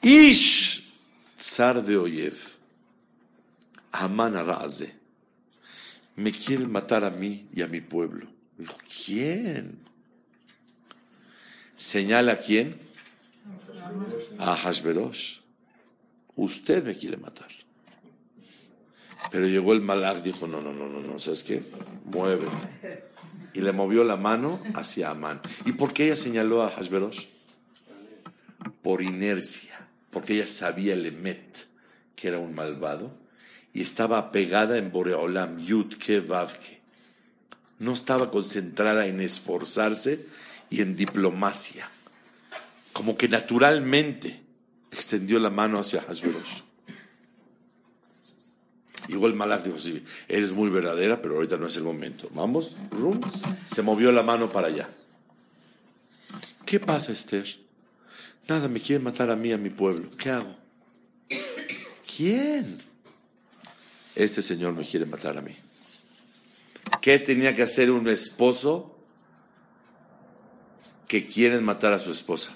Ish, 0.00 0.94
zar 1.38 1.84
de 1.84 1.96
Oyev, 1.96 2.36
Haman 3.92 4.36
Araze, 4.36 4.98
me 6.16 6.32
quieren 6.32 6.72
matar 6.72 7.04
a 7.04 7.10
mí 7.10 7.46
y 7.52 7.62
a 7.62 7.68
mi 7.68 7.80
pueblo. 7.82 8.31
¿Quién? 9.04 9.78
Señala 11.74 12.32
a 12.32 12.36
quién? 12.36 12.78
A 14.38 14.56
Hashverosh. 14.56 15.40
Usted 16.36 16.84
me 16.84 16.96
quiere 16.96 17.16
matar. 17.16 17.48
Pero 19.30 19.46
llegó 19.46 19.72
el 19.72 19.80
malak, 19.80 20.22
dijo, 20.22 20.46
no, 20.46 20.60
no, 20.60 20.72
no, 20.72 20.88
no, 20.88 21.00
no, 21.00 21.18
¿sabes 21.18 21.42
qué? 21.42 21.62
Mueve. 22.04 22.48
Y 23.54 23.60
le 23.60 23.72
movió 23.72 24.04
la 24.04 24.16
mano 24.16 24.62
hacia 24.74 25.10
Amán. 25.10 25.40
¿Y 25.64 25.72
por 25.72 25.92
qué 25.92 26.06
ella 26.06 26.16
señaló 26.16 26.62
a 26.62 26.70
Hashverosh? 26.70 27.26
Por 28.82 29.02
inercia, 29.02 29.88
porque 30.10 30.34
ella 30.34 30.46
sabía 30.46 30.94
el 30.94 31.06
Emet, 31.06 31.68
que 32.16 32.28
era 32.28 32.38
un 32.38 32.54
malvado, 32.54 33.16
y 33.72 33.82
estaba 33.82 34.18
apegada 34.18 34.76
en 34.76 34.92
Boreolam, 34.92 35.58
Yudke 35.58 36.20
Vavke. 36.20 36.81
No 37.82 37.92
estaba 37.92 38.30
concentrada 38.30 39.06
en 39.06 39.20
esforzarse 39.20 40.24
y 40.70 40.82
en 40.82 40.94
diplomacia. 40.94 41.90
Como 42.92 43.16
que 43.16 43.28
naturalmente 43.28 44.40
extendió 44.92 45.40
la 45.40 45.50
mano 45.50 45.80
hacia 45.80 46.00
Hashverosh. 46.00 46.60
Igual 49.08 49.34
Malak 49.34 49.64
dijo, 49.64 49.80
sí, 49.80 50.04
eres 50.28 50.52
muy 50.52 50.70
verdadera, 50.70 51.20
pero 51.20 51.34
ahorita 51.34 51.56
no 51.56 51.66
es 51.66 51.76
el 51.76 51.82
momento. 51.82 52.30
Vamos, 52.34 52.76
rum, 52.92 53.20
se 53.66 53.82
movió 53.82 54.12
la 54.12 54.22
mano 54.22 54.48
para 54.48 54.68
allá. 54.68 54.88
¿Qué 56.64 56.78
pasa, 56.78 57.10
Esther? 57.10 57.48
Nada, 58.46 58.68
me 58.68 58.78
quieren 58.78 59.02
matar 59.02 59.28
a 59.28 59.34
mí, 59.34 59.50
a 59.50 59.58
mi 59.58 59.70
pueblo. 59.70 60.08
¿Qué 60.16 60.30
hago? 60.30 60.56
¿Quién? 62.16 62.80
Este 64.14 64.40
señor 64.40 64.72
me 64.72 64.84
quiere 64.84 65.04
matar 65.04 65.36
a 65.36 65.40
mí. 65.40 65.56
¿Qué 67.00 67.18
tenía 67.18 67.54
que 67.54 67.62
hacer 67.62 67.90
un 67.90 68.08
esposo 68.08 68.96
que 71.08 71.26
quieren 71.26 71.64
matar 71.64 71.92
a 71.92 71.98
su 71.98 72.10
esposa? 72.10 72.52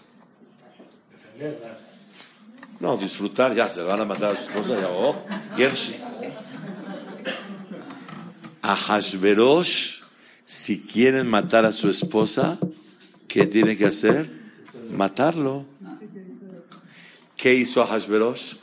No, 2.81 2.97
disfrutar, 2.97 3.55
ya, 3.55 3.71
se 3.71 3.83
van 3.83 4.01
a 4.01 4.05
matar 4.05 4.35
a 4.35 4.37
su 4.37 4.45
esposa, 4.45 4.81
ya, 4.81 4.89
oh, 4.89 5.17
Gershi. 5.57 5.97
A 8.63 8.75
Hashverosh, 8.75 10.03
si 10.45 10.81
quieren 10.81 11.27
matar 11.27 11.65
a 11.65 11.73
su 11.73 11.89
esposa, 11.89 12.59
¿qué 13.29 13.47
tiene 13.47 13.77
que 13.77 13.87
hacer? 13.87 14.31
Matarlo. 14.91 15.65
¿Qué 17.37 17.55
hizo 17.55 17.83
a 17.83 17.87
Hashverosh? 17.87 18.57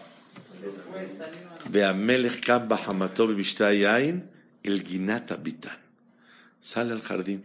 Ve'amelech 1.69 2.39
kam 2.41 2.67
bahamato 2.67 3.27
b'mishtai 3.27 3.81
yain, 3.81 4.29
el 4.63 4.83
ginata 4.83 5.35
bitan. 5.35 5.77
Sale 6.59 6.93
al 6.93 7.01
jardín. 7.01 7.43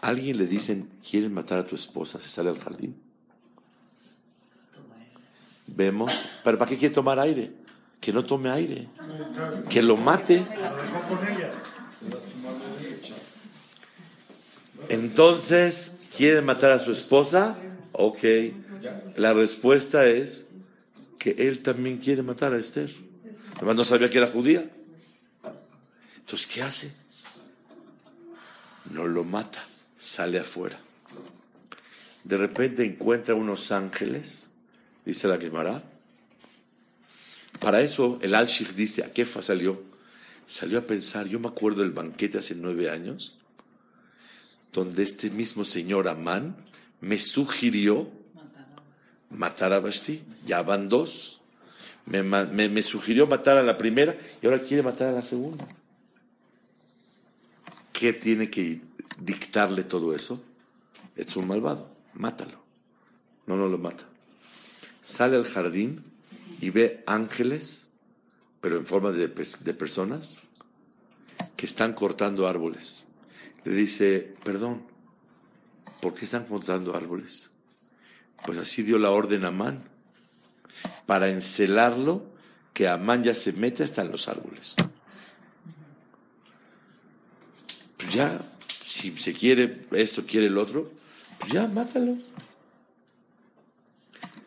Alguien 0.00 0.38
le 0.38 0.46
dicen, 0.46 0.88
¿quieren 1.08 1.34
matar 1.34 1.58
a 1.58 1.66
tu 1.66 1.74
esposa? 1.74 2.20
¿Se 2.20 2.28
sale 2.28 2.48
al 2.50 2.58
jardín? 2.58 2.96
Vemos. 5.66 6.12
¿Pero 6.44 6.58
para 6.58 6.68
qué 6.70 6.78
quiere 6.78 6.94
tomar 6.94 7.18
aire? 7.18 7.52
Que 8.00 8.12
no 8.12 8.24
tome 8.24 8.48
aire. 8.50 8.88
Que 9.68 9.82
lo 9.82 9.96
mate. 9.96 10.46
Entonces, 14.88 16.00
¿quiere 16.16 16.40
matar 16.42 16.70
a 16.70 16.78
su 16.78 16.92
esposa? 16.92 17.58
Ok. 17.92 18.22
La 19.16 19.32
respuesta 19.32 20.06
es 20.06 20.50
que 21.18 21.34
él 21.38 21.60
también 21.60 21.98
quiere 21.98 22.22
matar 22.22 22.52
a 22.52 22.58
Esther. 22.58 22.90
Además 23.56 23.76
no 23.76 23.84
sabía 23.84 24.08
que 24.08 24.18
era 24.18 24.28
judía. 24.28 24.70
Entonces, 26.28 26.46
¿qué 26.46 26.62
hace? 26.62 26.92
No 28.92 29.06
lo 29.06 29.24
mata, 29.24 29.64
sale 29.98 30.38
afuera. 30.38 30.78
De 32.24 32.36
repente 32.36 32.84
encuentra 32.84 33.34
unos 33.34 33.72
ángeles, 33.72 34.50
dice 35.06 35.26
la 35.26 35.38
quemará. 35.38 35.82
Para 37.60 37.80
eso 37.80 38.18
el 38.20 38.34
Al-Shikh 38.34 38.74
dice, 38.74 39.04
¿a 39.04 39.10
qué 39.10 39.24
fa 39.24 39.40
salió? 39.40 39.82
Salió 40.46 40.78
a 40.80 40.82
pensar, 40.82 41.26
yo 41.28 41.40
me 41.40 41.48
acuerdo 41.48 41.80
del 41.80 41.92
banquete 41.92 42.36
hace 42.36 42.54
nueve 42.54 42.90
años, 42.90 43.38
donde 44.74 45.04
este 45.04 45.30
mismo 45.30 45.64
señor 45.64 46.08
Amán 46.08 46.54
me 47.00 47.18
sugirió 47.18 48.06
matar 49.30 49.72
a 49.72 49.80
Vashti. 49.80 50.22
Ya 50.44 50.60
van 50.60 50.90
dos. 50.90 51.40
Me, 52.04 52.22
me- 52.22 52.68
me 52.68 52.82
sugirió 52.82 53.26
matar 53.26 53.56
a 53.56 53.62
la 53.62 53.78
primera 53.78 54.14
y 54.42 54.46
ahora 54.46 54.60
quiere 54.60 54.82
matar 54.82 55.08
a 55.08 55.12
la 55.12 55.22
segunda. 55.22 55.66
¿Qué 57.98 58.12
tiene 58.12 58.48
que 58.48 58.80
dictarle 59.18 59.82
todo 59.82 60.14
eso? 60.14 60.40
Es 61.16 61.34
un 61.34 61.48
malvado. 61.48 61.90
Mátalo. 62.14 62.62
No, 63.46 63.56
no 63.56 63.66
lo 63.66 63.76
mata. 63.76 64.04
Sale 65.02 65.36
al 65.36 65.44
jardín 65.44 66.04
y 66.60 66.70
ve 66.70 67.02
ángeles, 67.08 67.94
pero 68.60 68.76
en 68.76 68.86
forma 68.86 69.10
de, 69.10 69.34
pers- 69.34 69.60
de 69.64 69.74
personas, 69.74 70.38
que 71.56 71.66
están 71.66 71.92
cortando 71.94 72.46
árboles. 72.46 73.06
Le 73.64 73.74
dice, 73.74 74.32
perdón, 74.44 74.82
¿por 76.00 76.14
qué 76.14 76.24
están 76.24 76.44
cortando 76.44 76.94
árboles? 76.96 77.50
Pues 78.46 78.58
así 78.58 78.84
dio 78.84 79.00
la 79.00 79.10
orden 79.10 79.44
a 79.44 79.48
Amán, 79.48 79.82
para 81.06 81.30
encelarlo, 81.30 82.24
que 82.72 82.86
Amán 82.86 83.24
ya 83.24 83.34
se 83.34 83.52
mete 83.54 83.82
hasta 83.82 84.02
en 84.02 84.12
los 84.12 84.28
árboles. 84.28 84.76
Pues 88.08 88.16
ya, 88.16 88.40
si 88.66 89.10
se 89.18 89.34
quiere 89.34 89.82
esto, 89.90 90.24
quiere 90.24 90.46
el 90.46 90.56
otro, 90.56 90.90
pues 91.40 91.52
ya, 91.52 91.68
mátalo. 91.68 92.16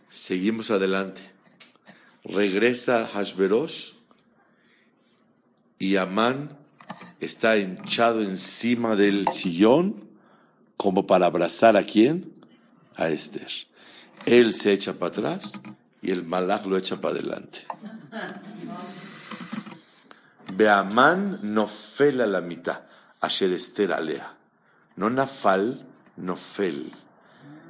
Seguimos 0.10 0.72
adelante. 0.72 1.22
Regresa 2.24 3.06
Hashverosh 3.06 3.92
y 5.78 5.96
Amán 5.98 6.58
está 7.20 7.56
hinchado 7.56 8.24
encima 8.24 8.96
del 8.96 9.28
sillón 9.28 10.10
como 10.76 11.06
para 11.06 11.28
abrazar 11.28 11.78
a 11.78 11.84
quién? 11.84 12.34
A 12.96 13.10
Esther. 13.10 13.52
Él 14.26 14.56
se 14.56 14.74
echa 14.74 14.94
para 14.94 15.10
atrás 15.10 15.62
y 16.02 16.10
el 16.10 16.26
malach 16.26 16.66
lo 16.66 16.78
echa 16.78 17.00
para 17.00 17.14
adelante. 17.14 17.60
Beamán 20.56 21.40
nofel 21.44 22.22
a 22.22 22.26
la 22.26 22.42
mitad, 22.42 22.82
asher 23.22 23.54
ester 23.54 23.94
alea. 23.94 24.36
No 24.98 25.10
nafal, 25.10 25.88
nofel. 26.18 26.92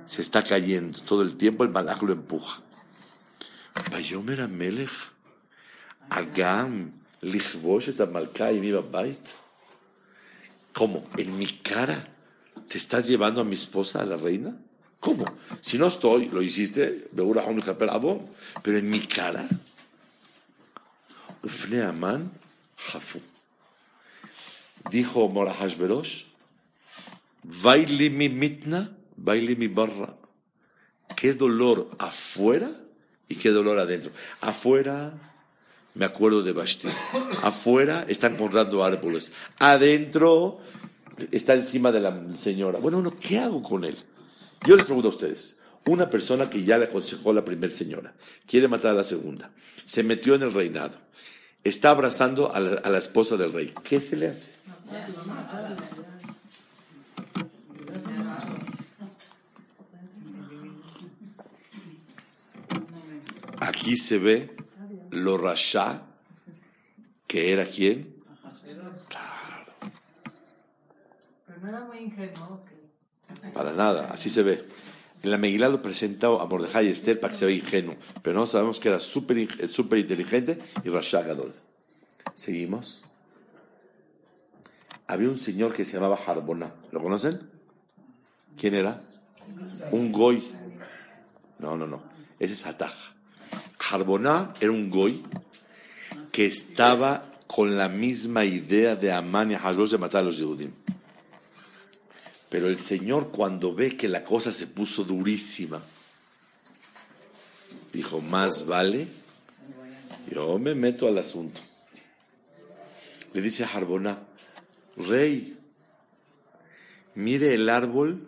Se 0.06 0.22
está 0.22 0.44
cayendo 0.44 1.00
todo 1.02 1.22
el 1.22 1.38
tiempo, 1.38 1.64
el 1.64 1.70
malaj 1.70 2.02
lo 2.02 2.14
empuja. 2.14 2.64
Vayomer 3.92 4.42
Amelech, 4.42 4.92
Agam, 6.10 6.92
lichbosh 7.22 8.02
amalkai 8.02 8.60
mi 8.60 8.72
bait. 8.72 9.20
¿Cómo? 10.74 11.04
¿En 11.18 11.38
mi 11.38 11.48
cara 11.48 11.96
te 12.68 12.78
estás 12.78 13.08
llevando 13.08 13.42
a 13.42 13.44
mi 13.44 13.56
esposa, 13.56 14.02
a 14.02 14.06
la 14.06 14.18
reina? 14.18 14.58
¿Cómo? 15.00 15.26
Si 15.60 15.78
no 15.78 15.88
estoy, 15.88 16.30
lo 16.30 16.42
hiciste, 16.42 17.10
pero 18.64 18.78
en 18.78 18.90
mi 18.90 19.00
cara. 19.00 19.48
Ufne 21.44 21.84
Aman. 21.84 22.32
Dijo 24.90 25.30
Mora 25.30 25.54
Hashverosh, 25.54 26.26
baile 27.44 28.10
mi 28.10 28.30
mitna, 28.30 28.90
baile 29.16 29.56
mi 29.56 29.68
barra. 29.68 30.16
Qué 31.16 31.34
dolor 31.34 31.90
afuera 32.00 32.70
y 33.28 33.36
qué 33.36 33.50
dolor 33.50 33.78
adentro. 33.78 34.12
Afuera 34.42 35.14
me 35.94 36.06
acuerdo 36.06 36.42
de 36.42 36.54
Basti. 36.54 36.88
Afuera 37.44 38.06
están 38.08 38.34
encontrando 38.34 38.84
árboles. 38.84 39.32
Adentro 39.60 40.60
está 41.32 41.54
encima 41.54 41.92
de 41.92 42.00
la 42.00 42.38
señora. 42.38 42.80
Bueno, 42.80 43.14
¿qué 43.20 43.40
hago 43.40 43.62
con 43.62 43.84
él? 43.84 43.98
Yo 44.66 44.76
les 44.76 44.86
pregunto 44.86 45.10
a 45.10 45.12
ustedes. 45.12 45.60
Una 45.88 46.10
persona 46.10 46.50
que 46.50 46.64
ya 46.64 46.78
le 46.78 46.86
aconsejó 46.86 47.32
a 47.32 47.34
la 47.34 47.44
primera 47.44 47.74
señora, 47.74 48.14
quiere 48.46 48.68
matar 48.68 48.92
a 48.92 48.98
la 48.98 49.04
segunda, 49.04 49.50
se 49.84 50.04
metió 50.04 50.36
en 50.36 50.44
el 50.44 50.54
reinado, 50.54 50.96
está 51.64 51.92
abrazando 51.92 52.54
a 52.54 52.60
la, 52.60 52.78
a 52.78 52.90
la 52.90 52.98
esposa 52.98 53.38
del 53.38 53.54
rey. 53.54 53.74
¿Qué 53.84 54.00
se 54.00 54.16
le 54.16 54.28
hace? 54.28 54.52
Aquí 63.60 63.96
se 63.96 64.18
ve 64.18 64.56
lo 65.12 65.38
rasha 65.38 66.02
que 67.28 67.54
era 67.54 67.66
quién. 67.66 68.16
Claro. 69.08 69.72
Para 73.54 73.72
nada, 73.74 74.10
así 74.12 74.30
se 74.30 74.44
ve. 74.44 74.66
En 75.24 75.30
la 75.32 75.38
Megilá 75.38 75.70
lo 75.70 75.82
presentó 75.82 76.42
a 76.42 76.48
Mordejai 76.48 76.88
Esther 76.88 77.20
para 77.20 77.32
que 77.32 77.38
se 77.40 77.46
vea 77.46 77.56
ingenuo, 77.56 77.96
pero 78.24 78.40
no 78.40 78.48
sabemos 78.48 78.80
que 78.80 78.88
era 78.90 79.00
súper 79.00 79.38
in- 79.38 79.70
súper 79.70 80.00
inteligente 80.00 80.58
y 80.84 80.90
Rasha 80.90 81.22
Gadol. 81.22 81.54
Seguimos. 82.34 83.04
Había 85.08 85.30
un 85.30 85.38
señor 85.38 85.74
que 85.74 85.86
se 85.86 85.94
llamaba 85.98 86.18
Harbona. 86.26 86.74
¿Lo 86.92 87.02
conocen? 87.02 87.42
¿Quién 88.58 88.74
era? 88.76 89.00
Un 89.92 90.12
goy. 90.12 90.52
No, 91.60 91.78
no, 91.78 91.86
no. 91.86 92.02
Ese 92.40 92.54
es 92.54 92.66
Hataj. 92.66 92.94
Harbona 93.92 94.54
era 94.60 94.72
un 94.72 94.90
goy 94.90 95.22
que 96.32 96.46
estaba 96.46 97.24
con 97.48 97.78
la 97.78 97.90
misma 97.90 98.46
idea 98.46 98.96
de 98.96 99.12
Amán 99.12 99.52
y 99.52 99.56
Hashlosh 99.56 99.92
de 99.92 99.98
matar 99.98 100.22
a 100.22 100.24
los 100.24 100.38
Yehudim. 100.38 100.72
Pero 102.52 102.68
el 102.68 102.78
Señor 102.78 103.32
cuando 103.32 103.74
ve 103.74 103.96
que 103.96 104.10
la 104.10 104.26
cosa 104.26 104.52
se 104.52 104.68
puso 104.68 105.06
durísima, 105.06 105.82
dijo, 107.94 108.20
más 108.20 108.66
vale, 108.66 109.08
yo 110.30 110.60
me 110.60 110.76
meto 110.76 111.08
al 111.08 111.18
asunto. 111.18 111.62
Le 113.32 113.42
dice 113.42 113.64
a 113.64 113.68
Harbona, 113.68 114.20
rey, 114.98 115.58
mire 117.16 117.54
el 117.54 117.70
árbol 117.70 118.28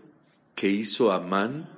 que 0.55 0.69
hizo 0.69 1.11
Amán 1.11 1.69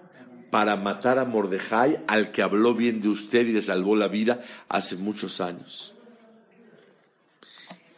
para 0.51 0.75
matar 0.75 1.17
a 1.17 1.25
Mordejai, 1.25 1.99
al 2.05 2.31
que 2.31 2.43
habló 2.43 2.75
bien 2.75 3.01
de 3.01 3.09
usted 3.09 3.47
y 3.47 3.53
le 3.53 3.63
salvó 3.63 3.95
la 3.95 4.07
vida 4.07 4.45
hace 4.69 4.97
muchos 4.97 5.41
años. 5.41 5.95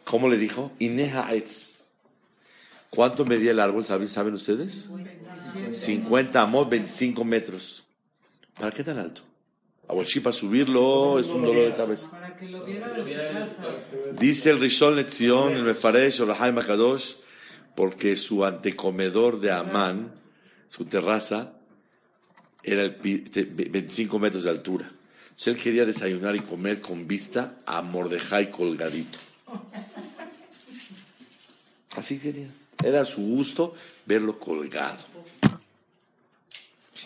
¿Cómo 0.04 0.30
le 0.30 0.38
dijo? 0.38 0.72
Ineja 0.78 1.34
etz. 1.34 1.87
¿Cuánto 2.90 3.24
medía 3.24 3.50
el 3.52 3.60
árbol? 3.60 3.84
¿Saben, 3.84 4.08
¿saben 4.08 4.34
ustedes? 4.34 4.90
50 5.70 6.40
amot, 6.42 6.68
25 6.68 7.24
metros. 7.24 7.84
¿Para 8.58 8.70
qué 8.70 8.82
tan 8.82 8.98
alto? 8.98 9.22
A 9.88 9.94
Bolshi 9.94 10.20
para 10.20 10.32
subirlo 10.34 11.18
es 11.18 11.26
un 11.28 11.44
dolor 11.44 11.70
de 11.70 11.76
cabeza. 11.76 12.08
Dice 14.18 14.50
el 14.50 14.60
Rishon 14.60 14.96
Lezion, 14.96 15.54
el 15.56 15.62
Mefaresh, 15.64 16.20
Orahaim 16.20 16.54
Makadosh, 16.54 17.16
porque 17.74 18.16
su 18.16 18.44
antecomedor 18.44 19.40
de 19.40 19.52
Amán, 19.52 20.12
su 20.66 20.84
terraza, 20.84 21.54
era 22.62 22.82
el 22.82 22.96
pi- 22.96 23.18
te- 23.20 23.44
25 23.44 24.18
metros 24.18 24.42
de 24.44 24.50
altura. 24.50 24.90
Entonces 25.30 25.54
él 25.54 25.62
quería 25.62 25.84
desayunar 25.86 26.34
y 26.36 26.40
comer 26.40 26.80
con 26.80 27.06
vista 27.06 27.54
a 27.64 27.80
Mordejai 27.82 28.50
colgadito. 28.50 29.18
Así 31.96 32.18
quería. 32.18 32.48
Era 32.82 33.04
su 33.04 33.20
gusto 33.20 33.74
verlo 34.06 34.38
colgado. 34.38 35.04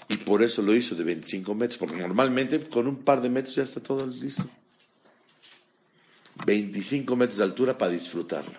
Y 0.09 0.19
por 0.19 0.43
eso 0.43 0.61
lo 0.63 0.75
hizo 0.75 0.95
de 0.95 1.05
25 1.05 1.55
metros, 1.55 1.79
porque 1.79 1.97
normalmente 1.97 2.61
con 2.69 2.87
un 2.87 2.97
par 2.97 3.23
de 3.23 3.31
metros 3.31 3.55
ya 3.55 3.63
está 3.63 3.81
todo 3.83 4.07
listo. 4.07 4.45
25 6.47 7.17
metros 7.17 7.39
de 7.39 7.45
altura 7.45 7.79
para 7.79 7.93
disfrutarlo. 7.93 8.59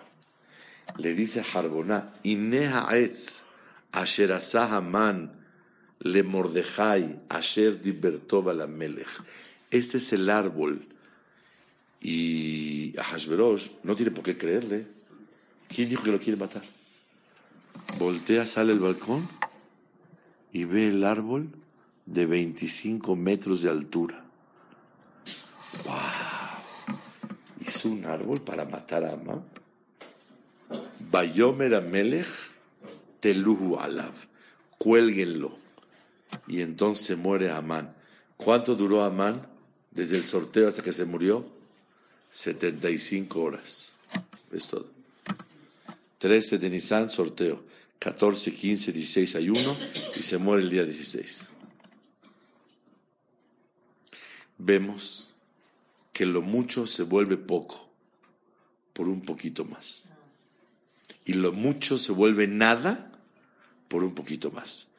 Le 0.98 1.14
dice 1.14 1.42
Harboná, 1.52 2.14
Ineha 2.22 2.86
etz, 2.92 3.42
asher 3.92 4.32
le 6.00 6.22
Mordejai, 6.22 7.20
asher 7.28 7.80
dibertova 7.80 8.52
la 8.52 8.66
melech. 8.66 9.08
Este 9.70 9.98
es 9.98 10.12
el 10.12 10.28
árbol. 10.28 10.86
Y 12.00 12.96
a 12.98 13.02
Hashverosh 13.02 13.70
no 13.82 13.96
tiene 13.96 14.10
por 14.10 14.24
qué 14.24 14.36
creerle. 14.36 14.86
¿Quién 15.68 15.88
dijo 15.88 16.02
que 16.02 16.10
lo 16.10 16.20
quiere 16.20 16.38
matar? 16.38 16.62
Voltea, 17.98 18.46
sale 18.46 18.72
al 18.72 18.80
balcón 18.80 19.28
y 20.52 20.64
ve 20.64 20.88
el 20.88 21.04
árbol 21.04 21.50
de 22.06 22.26
25 22.26 23.16
metros 23.16 23.62
de 23.62 23.70
altura. 23.70 24.24
hizo 27.60 27.88
un 27.88 28.04
árbol 28.04 28.40
para 28.42 28.64
matar 28.64 29.04
a 29.04 29.12
Amán. 29.12 29.44
Bayomer 31.10 31.74
Amelech 31.74 32.26
Teluhu 33.20 33.78
Alav. 33.78 34.12
Cuélguenlo. 34.76 35.56
Y 36.46 36.60
entonces 36.60 37.16
muere 37.16 37.50
Amán. 37.50 37.94
¿Cuánto 38.36 38.74
duró 38.74 39.02
Amán? 39.02 39.46
Desde 39.90 40.16
el 40.16 40.24
sorteo 40.24 40.68
hasta 40.68 40.82
que 40.82 40.92
se 40.92 41.04
murió. 41.04 41.46
75 42.30 43.40
horas. 43.40 43.92
Es 44.52 44.68
todo. 44.68 44.90
13 46.24 46.56
de 46.56 46.70
Nisan, 46.70 47.10
sorteo. 47.10 47.66
14, 47.98 48.54
15, 48.54 48.92
16 48.92 49.34
ayuno 49.34 49.76
y 50.18 50.22
se 50.22 50.38
muere 50.38 50.62
el 50.62 50.70
día 50.70 50.82
16. 50.82 51.50
Vemos 54.56 55.34
que 56.14 56.24
lo 56.24 56.40
mucho 56.40 56.86
se 56.86 57.02
vuelve 57.02 57.36
poco 57.36 57.90
por 58.94 59.06
un 59.06 59.20
poquito 59.20 59.66
más. 59.66 60.12
Y 61.26 61.34
lo 61.34 61.52
mucho 61.52 61.98
se 61.98 62.12
vuelve 62.12 62.46
nada 62.46 63.12
por 63.88 64.02
un 64.02 64.14
poquito 64.14 64.50
más. 64.50 64.92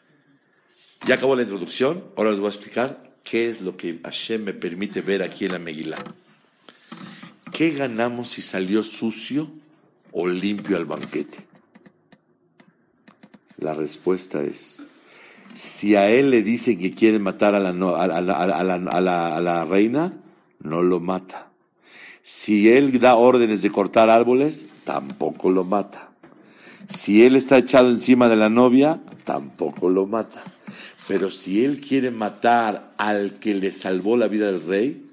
Ya 1.08 1.16
acabó 1.16 1.36
la 1.36 1.42
introducción, 1.42 2.06
ahora 2.16 2.30
les 2.30 2.40
voy 2.40 2.50
a 2.50 2.54
explicar 2.54 3.18
qué 3.24 3.50
es 3.50 3.62
lo 3.62 3.78
que 3.78 4.00
Hashem 4.04 4.44
me 4.44 4.54
permite 4.54 5.02
ver 5.02 5.24
aquí 5.24 5.46
en 5.46 5.54
la 5.54 5.60
Megilá. 5.60 5.98
¿Qué 7.52 7.72
ganamos 7.72 8.28
si 8.28 8.44
salió 8.44 8.84
sucio 8.84 9.65
o 10.18 10.28
limpio 10.28 10.78
al 10.78 10.86
banquete? 10.86 11.40
La 13.58 13.74
respuesta 13.74 14.42
es, 14.44 14.82
si 15.54 15.96
a 15.96 16.10
él 16.10 16.30
le 16.32 16.42
dicen 16.42 16.80
que 16.80 16.94
quiere 16.94 17.20
matar 17.20 17.54
a 17.56 17.60
la, 17.60 17.70
a 17.70 17.74
la- 18.08 18.20
a 18.20 19.02
la- 19.02 19.36
a 19.36 19.42
la 19.42 19.66
reina, 19.66 20.14
no 20.62 20.82
lo 20.82 21.00
mata. 21.00 21.50
Si 22.22 22.70
él 22.70 22.98
da 23.00 23.16
órdenes 23.16 23.62
de 23.62 23.70
cortar 23.72 24.10
árboles, 24.10 24.68
tampoco 24.84 25.52
lo 25.52 25.64
mata. 25.64 26.10
Si 26.88 27.24
él 27.26 27.36
está 27.36 27.58
echado 27.58 27.90
encima 27.90 28.30
de 28.30 28.36
la 28.36 28.50
novia, 28.50 29.02
tampoco 29.26 29.90
lo 29.90 30.06
mata. 30.06 30.42
Pero 31.08 31.30
si 31.30 31.64
él 31.66 31.80
quiere 31.82 32.10
matar 32.12 32.94
al 32.98 33.34
que 33.40 33.54
le 33.54 33.72
salvó 33.72 34.18
la 34.18 34.28
vida 34.28 34.48
del 34.48 34.66
rey, 34.66 35.06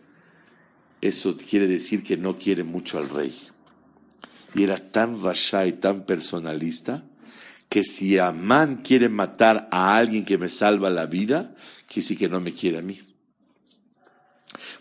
eso 1.00 1.36
quiere 1.36 1.66
decir 1.66 2.03
que 2.03 2.16
no 2.16 2.36
quiere 2.36 2.62
mucho 2.64 2.98
al 2.98 3.09
rey. 3.09 3.34
Y 4.55 4.64
era 4.64 4.78
tan 4.78 5.22
rasha 5.22 5.66
y 5.66 5.72
tan 5.72 6.05
personalista 6.05 7.05
que 7.68 7.84
si 7.84 8.18
Amán 8.18 8.76
quiere 8.76 9.09
matar 9.09 9.68
a 9.70 9.96
alguien 9.96 10.24
que 10.26 10.36
me 10.36 10.50
salva 10.50 10.90
la 10.90 11.07
vida, 11.07 11.55
quiere 11.86 12.03
decir 12.03 12.18
que 12.18 12.28
no 12.28 12.38
me 12.38 12.53
quiere 12.53 12.78
a 12.78 12.82
mí. 12.82 13.00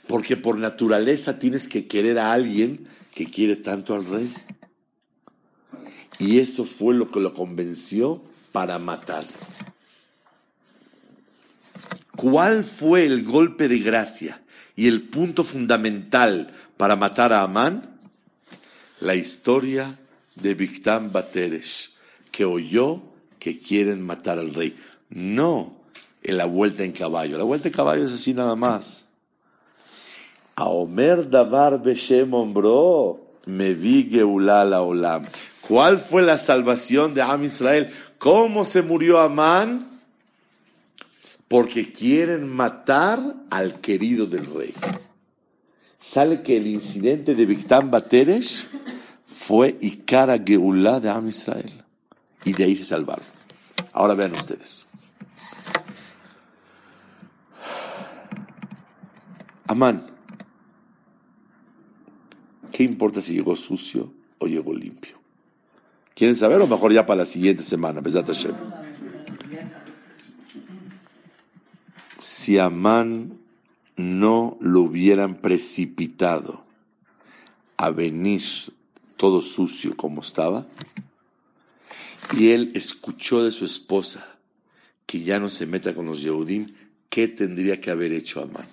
Porque 0.07 0.35
por 0.35 0.57
naturaleza 0.57 1.39
tienes 1.39 1.69
que 1.69 1.87
querer 1.87 2.19
a 2.19 2.33
alguien 2.33 2.85
que 3.15 3.27
quiere 3.27 3.55
tanto 3.55 3.95
al 3.95 4.05
rey. 4.05 4.33
Y 6.19 6.39
eso 6.39 6.65
fue 6.65 6.93
lo 6.93 7.09
que 7.09 7.21
lo 7.21 7.33
convenció 7.33 8.21
para 8.51 8.77
matarlo. 8.77 9.31
¿Cuál 12.15 12.63
fue 12.63 13.05
el 13.05 13.23
golpe 13.23 13.67
de 13.67 13.79
gracia 13.79 14.41
y 14.75 14.87
el 14.87 15.03
punto 15.03 15.43
fundamental 15.43 16.51
para 16.77 16.95
matar 16.95 17.33
a 17.33 17.41
Amán? 17.41 17.90
La 19.01 19.15
historia 19.15 19.93
de 20.35 20.53
Bictán 20.53 21.11
Bateres, 21.11 21.93
que 22.31 22.45
oyó 22.45 23.01
que 23.39 23.59
quieren 23.59 24.01
matar 24.01 24.39
al 24.39 24.53
rey. 24.53 24.75
No 25.09 25.81
en 26.23 26.37
la 26.37 26.45
vuelta 26.45 26.83
en 26.83 26.91
caballo. 26.91 27.37
La 27.37 27.43
vuelta 27.43 27.67
en 27.67 27.73
caballo 27.73 28.05
es 28.05 28.11
así 28.11 28.33
nada 28.33 28.55
más. 28.55 29.09
A 30.55 30.65
Omer 30.65 31.29
Davar 31.29 31.81
Beshem 31.81 32.31
me 33.45 33.73
vi 33.73 34.07
Geulala 34.09 34.81
Olam. 34.81 35.25
¿Cuál 35.61 35.97
fue 35.97 36.21
la 36.21 36.37
salvación 36.37 37.13
de 37.13 37.21
Am 37.21 37.43
Israel? 37.43 37.89
¿Cómo 38.17 38.63
se 38.65 38.81
murió 38.81 39.19
Amán? 39.19 39.99
Porque 41.47 41.91
quieren 41.91 42.47
matar 42.47 43.19
al 43.49 43.81
querido 43.81 44.25
del 44.25 44.45
rey. 44.45 44.73
Sale 46.01 46.41
que 46.41 46.57
el 46.57 46.65
incidente 46.65 47.35
de 47.35 47.45
Bictán 47.45 47.91
Bateres 47.91 48.67
fue 49.23 49.77
Ikara 49.81 50.39
Geulá 50.43 50.99
de 50.99 51.11
Am 51.11 51.27
Israel. 51.27 51.71
Y 52.43 52.53
de 52.53 52.63
ahí 52.63 52.75
se 52.75 52.85
salvaron. 52.85 53.23
Ahora 53.93 54.15
vean 54.15 54.31
ustedes. 54.31 54.87
Amán, 59.67 60.07
¿qué 62.71 62.81
importa 62.81 63.21
si 63.21 63.35
llegó 63.35 63.55
sucio 63.55 64.11
o 64.39 64.47
llegó 64.47 64.73
limpio? 64.73 65.19
¿Quieren 66.15 66.35
saber 66.35 66.59
o 66.61 66.67
mejor 66.67 66.91
ya 66.91 67.05
para 67.05 67.19
la 67.19 67.25
siguiente 67.25 67.63
semana? 67.63 68.01
Besat 68.01 68.25
Hashem. 68.25 68.55
Si 72.17 72.57
Amán 72.57 73.40
no 74.01 74.57
lo 74.59 74.81
hubieran 74.81 75.35
precipitado 75.35 76.63
a 77.77 77.89
venir 77.89 78.41
todo 79.17 79.41
sucio 79.41 79.95
como 79.95 80.21
estaba, 80.21 80.65
y 82.37 82.49
él 82.49 82.71
escuchó 82.75 83.43
de 83.43 83.51
su 83.51 83.65
esposa 83.65 84.37
que 85.05 85.21
ya 85.21 85.39
no 85.39 85.49
se 85.49 85.65
meta 85.65 85.93
con 85.93 86.05
los 86.05 86.21
Yehudim, 86.21 86.67
¿qué 87.09 87.27
tendría 87.27 87.79
que 87.79 87.91
haber 87.91 88.13
hecho 88.13 88.41
Amán? 88.41 88.67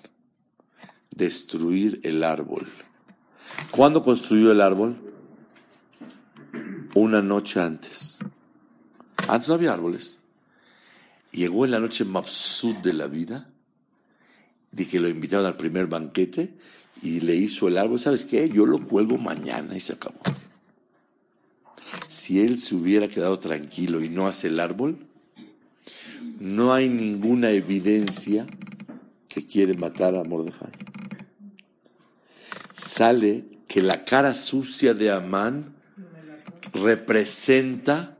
Destruir 1.11 2.01
el 2.05 2.22
árbol. 2.22 2.66
¿Cuándo 3.72 4.03
construyó 4.03 4.53
el 4.53 4.61
árbol? 4.61 4.97
Una 6.95 7.20
noche 7.20 7.61
antes. 7.61 8.20
Antes 9.26 9.49
no 9.49 9.55
había 9.55 9.72
árboles. 9.72 10.18
Llegó 11.33 11.64
en 11.64 11.72
la 11.72 11.81
noche 11.81 12.05
mabsud 12.05 12.76
de 12.76 12.93
la 12.93 13.09
vida, 13.09 13.51
de 14.71 14.87
que 14.87 15.01
lo 15.01 15.09
invitaron 15.09 15.47
al 15.47 15.57
primer 15.57 15.87
banquete 15.87 16.55
y 17.03 17.21
le 17.21 17.37
hizo 17.37 17.69
el 17.69 17.79
árbol. 17.79 17.99
¿Sabes 17.99 18.25
qué? 18.25 18.49
Yo 18.49 18.66
lo 18.66 18.83
cuelgo 18.83 19.19
mañana 19.19 19.77
y 19.77 19.81
se 19.81 19.95
acabó. 19.95 20.21
Si 22.07 22.41
él 22.41 22.59
se 22.59 22.75
hubiera 22.75 23.09
quedado 23.09 23.39
tranquilo 23.39 24.03
y 24.03 24.09
no 24.09 24.27
hace 24.27 24.49
el 24.49 24.61
árbol, 24.61 24.99
no 26.39 26.73
hay 26.73 26.89
ninguna 26.89 27.51
evidencia 27.51 28.47
que 29.29 29.45
quiere 29.45 29.75
matar 29.75 30.14
a 30.14 30.25
Mordejai. 30.25 30.73
Sale 32.75 33.45
que 33.66 33.83
la 33.83 34.05
cara 34.05 34.35
sucia 34.35 34.95
de 34.95 35.11
Amán 35.11 35.75
representa 36.73 38.16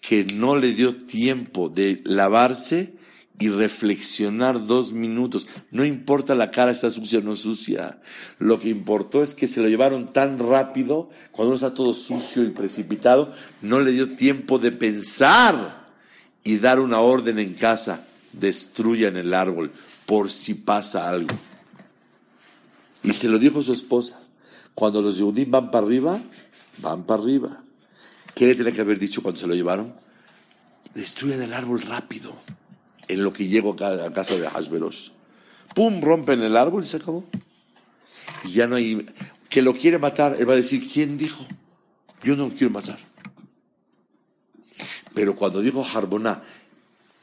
que 0.00 0.24
no 0.24 0.56
le 0.56 0.72
dio 0.72 0.96
tiempo 0.96 1.68
de 1.68 2.00
lavarse 2.04 2.95
y 3.38 3.48
reflexionar 3.48 4.66
dos 4.66 4.92
minutos. 4.92 5.46
No 5.70 5.84
importa 5.84 6.34
la 6.34 6.50
cara 6.50 6.70
está 6.70 6.90
sucia 6.90 7.18
o 7.18 7.22
no 7.22 7.34
sucia. 7.34 8.00
Lo 8.38 8.58
que 8.58 8.68
importó 8.68 9.22
es 9.22 9.34
que 9.34 9.48
se 9.48 9.60
lo 9.60 9.68
llevaron 9.68 10.12
tan 10.12 10.38
rápido, 10.38 11.10
cuando 11.32 11.48
uno 11.48 11.54
está 11.56 11.74
todo 11.74 11.92
sucio 11.92 12.42
y 12.44 12.50
precipitado, 12.50 13.32
no 13.60 13.80
le 13.80 13.92
dio 13.92 14.16
tiempo 14.16 14.58
de 14.58 14.72
pensar 14.72 15.86
y 16.44 16.58
dar 16.58 16.80
una 16.80 17.00
orden 17.00 17.38
en 17.38 17.54
casa. 17.54 18.06
Destruyan 18.32 19.16
el 19.16 19.34
árbol 19.34 19.70
por 20.06 20.30
si 20.30 20.54
pasa 20.54 21.08
algo. 21.08 21.34
Y 23.02 23.12
se 23.12 23.28
lo 23.28 23.38
dijo 23.38 23.62
su 23.62 23.72
esposa. 23.72 24.20
Cuando 24.74 25.00
los 25.00 25.16
Yehudim 25.16 25.50
van 25.50 25.70
para 25.70 25.86
arriba, 25.86 26.20
van 26.78 27.04
para 27.04 27.22
arriba. 27.22 27.62
¿Qué 28.34 28.46
le 28.46 28.54
tenía 28.54 28.72
que 28.72 28.80
haber 28.82 28.98
dicho 28.98 29.22
cuando 29.22 29.40
se 29.40 29.46
lo 29.46 29.54
llevaron? 29.54 29.94
Destruyan 30.94 31.40
el 31.40 31.52
árbol 31.52 31.80
rápido 31.82 32.36
en 33.08 33.22
lo 33.22 33.32
que 33.32 33.46
llego 33.46 33.72
a 33.72 34.12
casa 34.12 34.36
de 34.36 34.46
Hasberos. 34.46 35.12
Pum, 35.74 36.00
rompen 36.00 36.42
el 36.42 36.56
árbol 36.56 36.82
y 36.82 36.86
se 36.86 36.96
acabó. 36.96 37.24
Y 38.44 38.52
ya 38.52 38.66
no 38.66 38.76
hay. 38.76 39.06
Que 39.48 39.62
lo 39.62 39.74
quiere 39.74 39.98
matar, 39.98 40.36
él 40.38 40.48
va 40.48 40.54
a 40.54 40.56
decir: 40.56 40.88
¿Quién 40.90 41.16
dijo? 41.18 41.46
Yo 42.22 42.36
no 42.36 42.50
quiero 42.50 42.70
matar. 42.70 42.98
Pero 45.14 45.34
cuando 45.34 45.62
dijo 45.62 45.82
Harboná, 45.82 46.42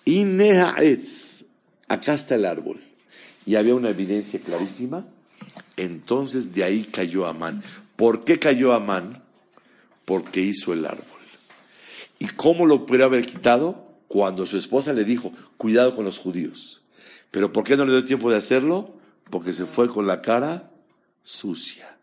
Etz, 0.05 1.45
acá 1.88 2.15
está 2.15 2.36
el 2.36 2.45
árbol, 2.45 2.81
y 3.45 3.53
había 3.55 3.75
una 3.75 3.89
evidencia 3.89 4.39
clarísima, 4.39 5.05
entonces 5.77 6.55
de 6.55 6.63
ahí 6.63 6.86
cayó 6.86 7.27
Amán. 7.27 7.63
¿Por 7.95 8.23
qué 8.23 8.39
cayó 8.39 8.73
Amán? 8.73 9.21
Porque 10.05 10.41
hizo 10.41 10.73
el 10.73 10.86
árbol. 10.88 11.05
¿Y 12.17 12.25
cómo 12.27 12.65
lo 12.65 12.88
puede 12.88 13.03
haber 13.03 13.25
quitado? 13.25 13.92
Cuando 14.14 14.45
su 14.45 14.57
esposa 14.57 14.93
le 14.93 15.05
dijo, 15.05 15.32
cuidado 15.57 15.95
con 15.95 16.05
los 16.05 16.20
judíos. 16.20 16.82
¿Pero 17.32 17.51
por 17.51 17.64
qué 17.64 17.76
no 17.76 17.84
le 17.84 17.93
dio 17.93 18.05
tiempo 18.05 18.30
de 18.30 18.38
hacerlo? 18.38 18.93
Porque 19.32 19.53
se 19.53 19.66
fue 19.66 19.89
con 19.89 20.05
la 20.05 20.22
cara 20.22 20.70
sucia. 21.24 21.97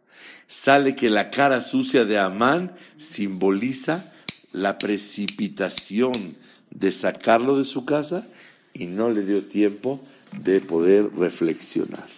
Sale 0.49 0.97
que 0.97 1.09
la 1.09 1.31
cara 1.31 1.61
sucia 1.61 2.05
de 2.05 2.19
Amán 2.19 2.75
simboliza 2.97 4.13
la 4.51 4.77
precipitación 4.77 6.35
de 6.71 6.91
sacarlo 6.91 7.57
de 7.57 7.65
su 7.65 7.85
casa 7.85 8.27
y 8.75 8.87
no 8.87 9.09
le 9.09 9.25
dio 9.25 9.45
tiempo 9.45 10.01
de 10.43 10.61
poder 10.61 11.15
reflexionar. 11.17 12.09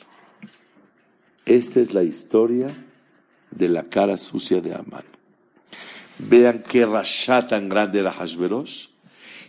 Esta 1.45 1.80
es 1.80 1.93
la 1.93 2.03
historia 2.03 2.68
de 3.51 3.68
la 3.68 3.82
cara 3.82 4.16
sucia 4.16 4.62
de 4.62 4.74
Amán. 4.74 5.05
Vean 6.18 6.62
qué 6.66 6.86
rasha 6.86 7.47
tan 7.47 7.68
grande 7.68 8.01
era 8.01 8.11
Hashverosh. 8.11 8.91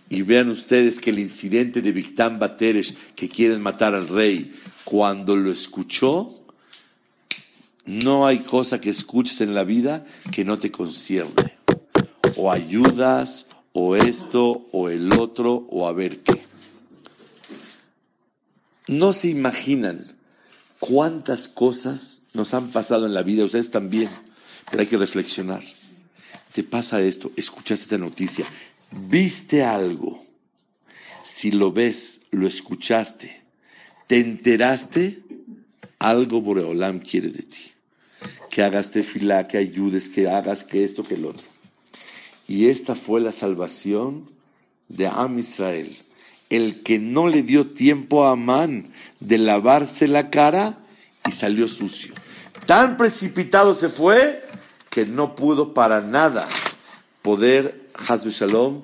Y 0.09 0.21
vean 0.21 0.49
ustedes 0.49 0.99
que 0.99 1.09
el 1.09 1.19
incidente 1.19 1.81
de 1.81 1.91
Victán 1.91 2.39
Bateres, 2.39 2.97
que 3.15 3.29
quieren 3.29 3.61
matar 3.61 3.95
al 3.95 4.07
rey, 4.07 4.53
cuando 4.83 5.35
lo 5.35 5.49
escuchó, 5.49 6.43
no 7.85 8.25
hay 8.25 8.39
cosa 8.39 8.79
que 8.79 8.89
escuches 8.89 9.41
en 9.41 9.53
la 9.53 9.63
vida 9.63 10.05
que 10.31 10.45
no 10.45 10.57
te 10.57 10.71
concierne. 10.71 11.53
O 12.35 12.51
ayudas, 12.51 13.47
o 13.73 13.95
esto, 13.95 14.67
o 14.71 14.89
el 14.89 15.11
otro, 15.13 15.67
o 15.69 15.87
a 15.87 15.93
ver 15.93 16.19
qué. 16.19 16.41
No 18.87 19.13
se 19.13 19.29
imaginan 19.29 20.15
cuántas 20.79 21.47
cosas 21.47 22.27
nos 22.33 22.53
han 22.53 22.69
pasado 22.69 23.05
en 23.05 23.13
la 23.13 23.23
vida, 23.23 23.45
ustedes 23.45 23.71
también, 23.71 24.09
pero 24.69 24.81
hay 24.81 24.87
que 24.87 24.97
reflexionar. 24.97 25.63
Te 26.53 26.63
pasa 26.63 27.01
esto, 27.01 27.31
escuchaste 27.35 27.83
esta 27.83 27.97
noticia, 27.97 28.45
viste 29.09 29.63
algo, 29.63 30.23
si 31.23 31.51
lo 31.51 31.71
ves, 31.71 32.21
lo 32.31 32.47
escuchaste, 32.47 33.41
te 34.07 34.19
enteraste, 34.19 35.21
algo 35.99 36.41
Boreolam 36.41 36.99
quiere 36.99 37.29
de 37.29 37.43
ti. 37.43 37.71
Que 38.49 38.61
hagas 38.61 38.91
tefilá, 38.91 39.47
que 39.47 39.57
ayudes, 39.57 40.09
que 40.09 40.29
hagas 40.29 40.63
que 40.63 40.83
esto, 40.83 41.03
que 41.03 41.17
lo 41.17 41.29
otro. 41.29 41.47
Y 42.47 42.67
esta 42.67 42.93
fue 42.93 43.21
la 43.21 43.31
salvación 43.31 44.29
de 44.89 45.07
Am 45.07 45.39
Israel. 45.39 45.97
El 46.49 46.83
que 46.83 46.99
no 46.99 47.27
le 47.27 47.41
dio 47.41 47.67
tiempo 47.67 48.25
a 48.25 48.31
Amán 48.31 48.91
de 49.19 49.37
lavarse 49.37 50.07
la 50.07 50.29
cara 50.29 50.77
y 51.27 51.31
salió 51.31 51.67
sucio. 51.67 52.13
Tan 52.65 52.97
precipitado 52.97 53.73
se 53.73 53.89
fue 53.89 54.43
que 54.89 55.05
no 55.05 55.35
pudo 55.35 55.73
para 55.73 56.01
nada 56.01 56.47
poder, 57.21 57.82
Hasbe 58.07 58.31
Shalom, 58.31 58.81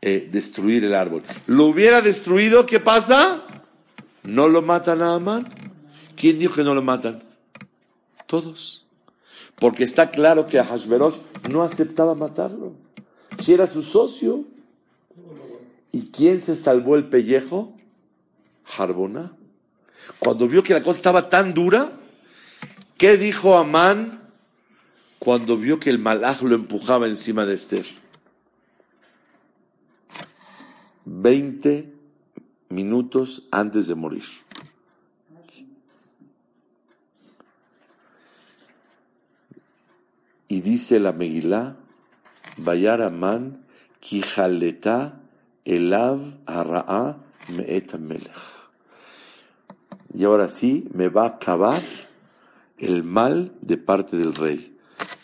eh, 0.00 0.28
destruir 0.30 0.84
el 0.84 0.94
árbol. 0.94 1.22
¿Lo 1.46 1.66
hubiera 1.66 2.00
destruido? 2.02 2.66
¿Qué 2.66 2.80
pasa? 2.80 3.42
¿No 4.24 4.48
lo 4.48 4.62
matan 4.62 5.02
a 5.02 5.14
Amán? 5.14 5.48
¿Quién 6.16 6.38
dijo 6.38 6.54
que 6.54 6.64
no 6.64 6.74
lo 6.74 6.82
matan? 6.82 7.22
Todos. 8.26 8.86
Porque 9.58 9.84
está 9.84 10.10
claro 10.10 10.46
que 10.46 10.62
Hashverosh 10.62 11.16
no 11.48 11.62
aceptaba 11.62 12.14
matarlo. 12.14 12.72
Si 13.40 13.52
era 13.52 13.66
su 13.66 13.82
socio. 13.82 14.44
¿Y 15.92 16.06
quién 16.06 16.40
se 16.40 16.56
salvó 16.56 16.96
el 16.96 17.08
pellejo? 17.08 17.72
Harbona. 18.76 19.32
Cuando 20.18 20.48
vio 20.48 20.62
que 20.62 20.72
la 20.72 20.82
cosa 20.82 20.96
estaba 20.96 21.28
tan 21.28 21.52
dura, 21.52 21.92
¿qué 22.96 23.16
dijo 23.16 23.56
Amán 23.56 24.20
cuando 25.18 25.56
vio 25.56 25.78
que 25.78 25.90
el 25.90 25.98
malaj 25.98 26.42
lo 26.42 26.54
empujaba 26.54 27.06
encima 27.06 27.44
de 27.44 27.54
Esther? 27.54 28.01
Veinte 31.04 31.92
minutos 32.68 33.48
antes 33.50 33.86
de 33.86 33.94
morir. 33.94 34.24
Y 40.48 40.60
dice 40.60 41.00
la 41.00 41.12
Megilá, 41.12 41.76
Bayar 42.58 43.00
Amán, 43.00 43.64
Kijaleta 44.00 45.20
Elav 45.64 46.20
Ara'a 46.44 47.16
Me'et 47.48 47.98
Melech. 47.98 48.36
Y 50.14 50.24
ahora 50.24 50.48
sí 50.48 50.88
me 50.92 51.08
va 51.08 51.24
a 51.24 51.28
acabar 51.28 51.82
el 52.76 53.02
mal 53.02 53.56
de 53.62 53.78
parte 53.78 54.16
del 54.16 54.34
rey. 54.34 54.76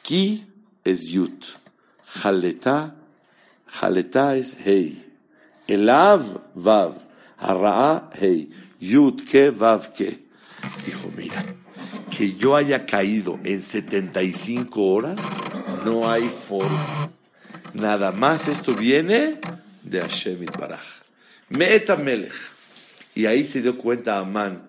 Ki 0.03 0.47
es 0.85 1.09
Yut. 1.09 1.45
Jaleta, 2.07 2.97
Jaleta 3.67 4.35
es 4.37 4.57
Hei. 4.65 5.08
Elav 5.69 6.23
Vav. 6.55 6.95
Ara'a 7.39 8.11
Hei. 8.21 8.49
Yut 8.81 9.25
que 9.25 9.51
Vav 9.51 9.93
que. 9.93 10.19
Dijo, 10.85 11.11
mira, 11.17 11.45
que 12.11 12.35
yo 12.35 12.57
haya 12.57 12.85
caído 12.85 13.39
en 13.45 13.63
75 13.63 14.83
horas, 14.83 15.19
no 15.85 16.11
hay 16.11 16.29
forma. 16.29 17.13
Nada 17.75 18.11
más 18.13 18.49
esto 18.49 18.75
viene 18.75 19.39
de 19.85 20.01
Hashem 20.01 20.47
Baraj. 20.59 20.83
Meeta 21.51 21.97
Melech. 21.97 22.35
Y 23.15 23.27
ahí 23.27 23.45
se 23.45 23.63
dio 23.63 23.77
cuenta 23.77 24.19
Amán 24.19 24.69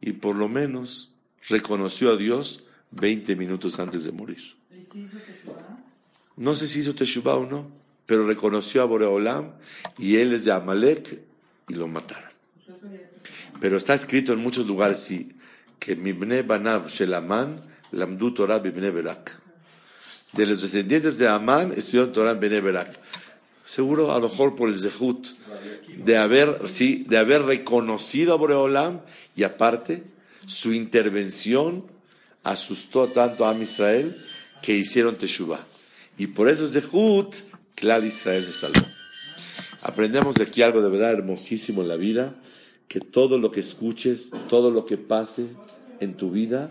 y 0.00 0.12
por 0.12 0.36
lo 0.36 0.48
menos 0.48 1.14
reconoció 1.48 2.10
a 2.12 2.16
Dios 2.16 2.64
20 2.90 3.36
minutos 3.36 3.78
antes 3.78 4.04
de 4.04 4.12
morir. 4.12 4.42
¿Y 4.70 4.82
si 4.82 5.00
hizo 5.00 5.18
Teshuvah? 5.18 5.78
No 6.36 6.54
sé 6.54 6.68
si 6.68 6.80
hizo 6.80 6.94
Teshuvah 6.94 7.36
o 7.36 7.46
no, 7.46 7.70
pero 8.06 8.26
reconoció 8.26 8.82
a 8.82 8.84
Boreolam 8.84 9.52
y 9.98 10.16
él 10.16 10.32
es 10.32 10.44
de 10.44 10.52
Amalek 10.52 11.18
y 11.68 11.74
lo 11.74 11.88
mataron. 11.88 12.30
Pero 13.60 13.76
está 13.76 13.94
escrito 13.94 14.32
en 14.32 14.40
muchos 14.40 14.66
lugares 14.66 15.00
sí, 15.00 15.32
que 15.78 15.96
Mibne 15.96 16.42
Banav 16.42 16.88
Shelaman 16.88 17.62
Lamdu 17.92 18.34
Torah 18.34 18.58
Bibne 18.58 18.90
Berak. 18.90 19.44
De 20.32 20.46
los 20.46 20.62
descendientes 20.62 21.18
de 21.18 21.28
Amán 21.28 21.72
estudiaron 21.76 22.12
Torah 22.12 22.32
en 22.32 22.40
Bene 22.40 22.60
Berak. 22.60 22.98
Seguro 23.64 24.12
a 24.12 24.18
lo 24.18 24.28
mejor 24.28 24.56
por 24.56 24.68
el 24.68 24.78
Zehut 24.78 25.28
de 25.96 26.16
haber, 26.18 26.60
sí, 26.68 27.06
de 27.08 27.18
haber 27.18 27.42
reconocido 27.42 28.34
a 28.34 28.36
Boreolam 28.36 29.00
y 29.36 29.44
aparte 29.44 30.02
su 30.44 30.72
intervención 30.72 31.84
asustó 32.42 33.08
tanto 33.08 33.46
a 33.46 33.50
Am 33.50 33.62
Israel 33.62 34.14
que 34.60 34.76
hicieron 34.76 35.16
Teshuvah. 35.16 35.64
Y 36.18 36.26
por 36.26 36.48
eso 36.48 36.66
Zehut, 36.66 37.34
claro, 37.74 38.04
Israel 38.04 38.44
se 38.44 38.52
salvó. 38.52 38.86
Aprendemos 39.82 40.36
de 40.36 40.44
aquí 40.44 40.62
algo 40.62 40.82
de 40.82 40.88
verdad 40.88 41.12
hermosísimo 41.12 41.82
en 41.82 41.88
la 41.88 41.96
vida, 41.96 42.34
que 42.88 43.00
todo 43.00 43.38
lo 43.38 43.50
que 43.50 43.60
escuches, 43.60 44.30
todo 44.48 44.70
lo 44.70 44.86
que 44.86 44.96
pase 44.96 45.46
en 46.00 46.14
tu 46.14 46.30
vida, 46.30 46.70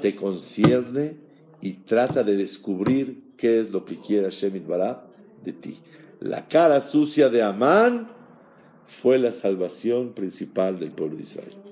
te 0.00 0.14
concierne 0.14 1.16
y 1.60 1.72
trata 1.72 2.22
de 2.22 2.36
descubrir 2.36 3.22
qué 3.36 3.60
es 3.60 3.70
lo 3.70 3.84
que 3.84 3.98
quiere 3.98 4.24
Hashem 4.24 4.66
Baraj 4.66 4.98
de 5.44 5.52
ti. 5.52 5.78
La 6.20 6.46
cara 6.46 6.80
sucia 6.80 7.28
de 7.28 7.42
Amán 7.42 8.10
fue 8.86 9.18
la 9.18 9.32
salvación 9.32 10.12
principal 10.12 10.78
del 10.78 10.90
pueblo 10.90 11.16
de 11.16 11.22
Israel. 11.22 11.63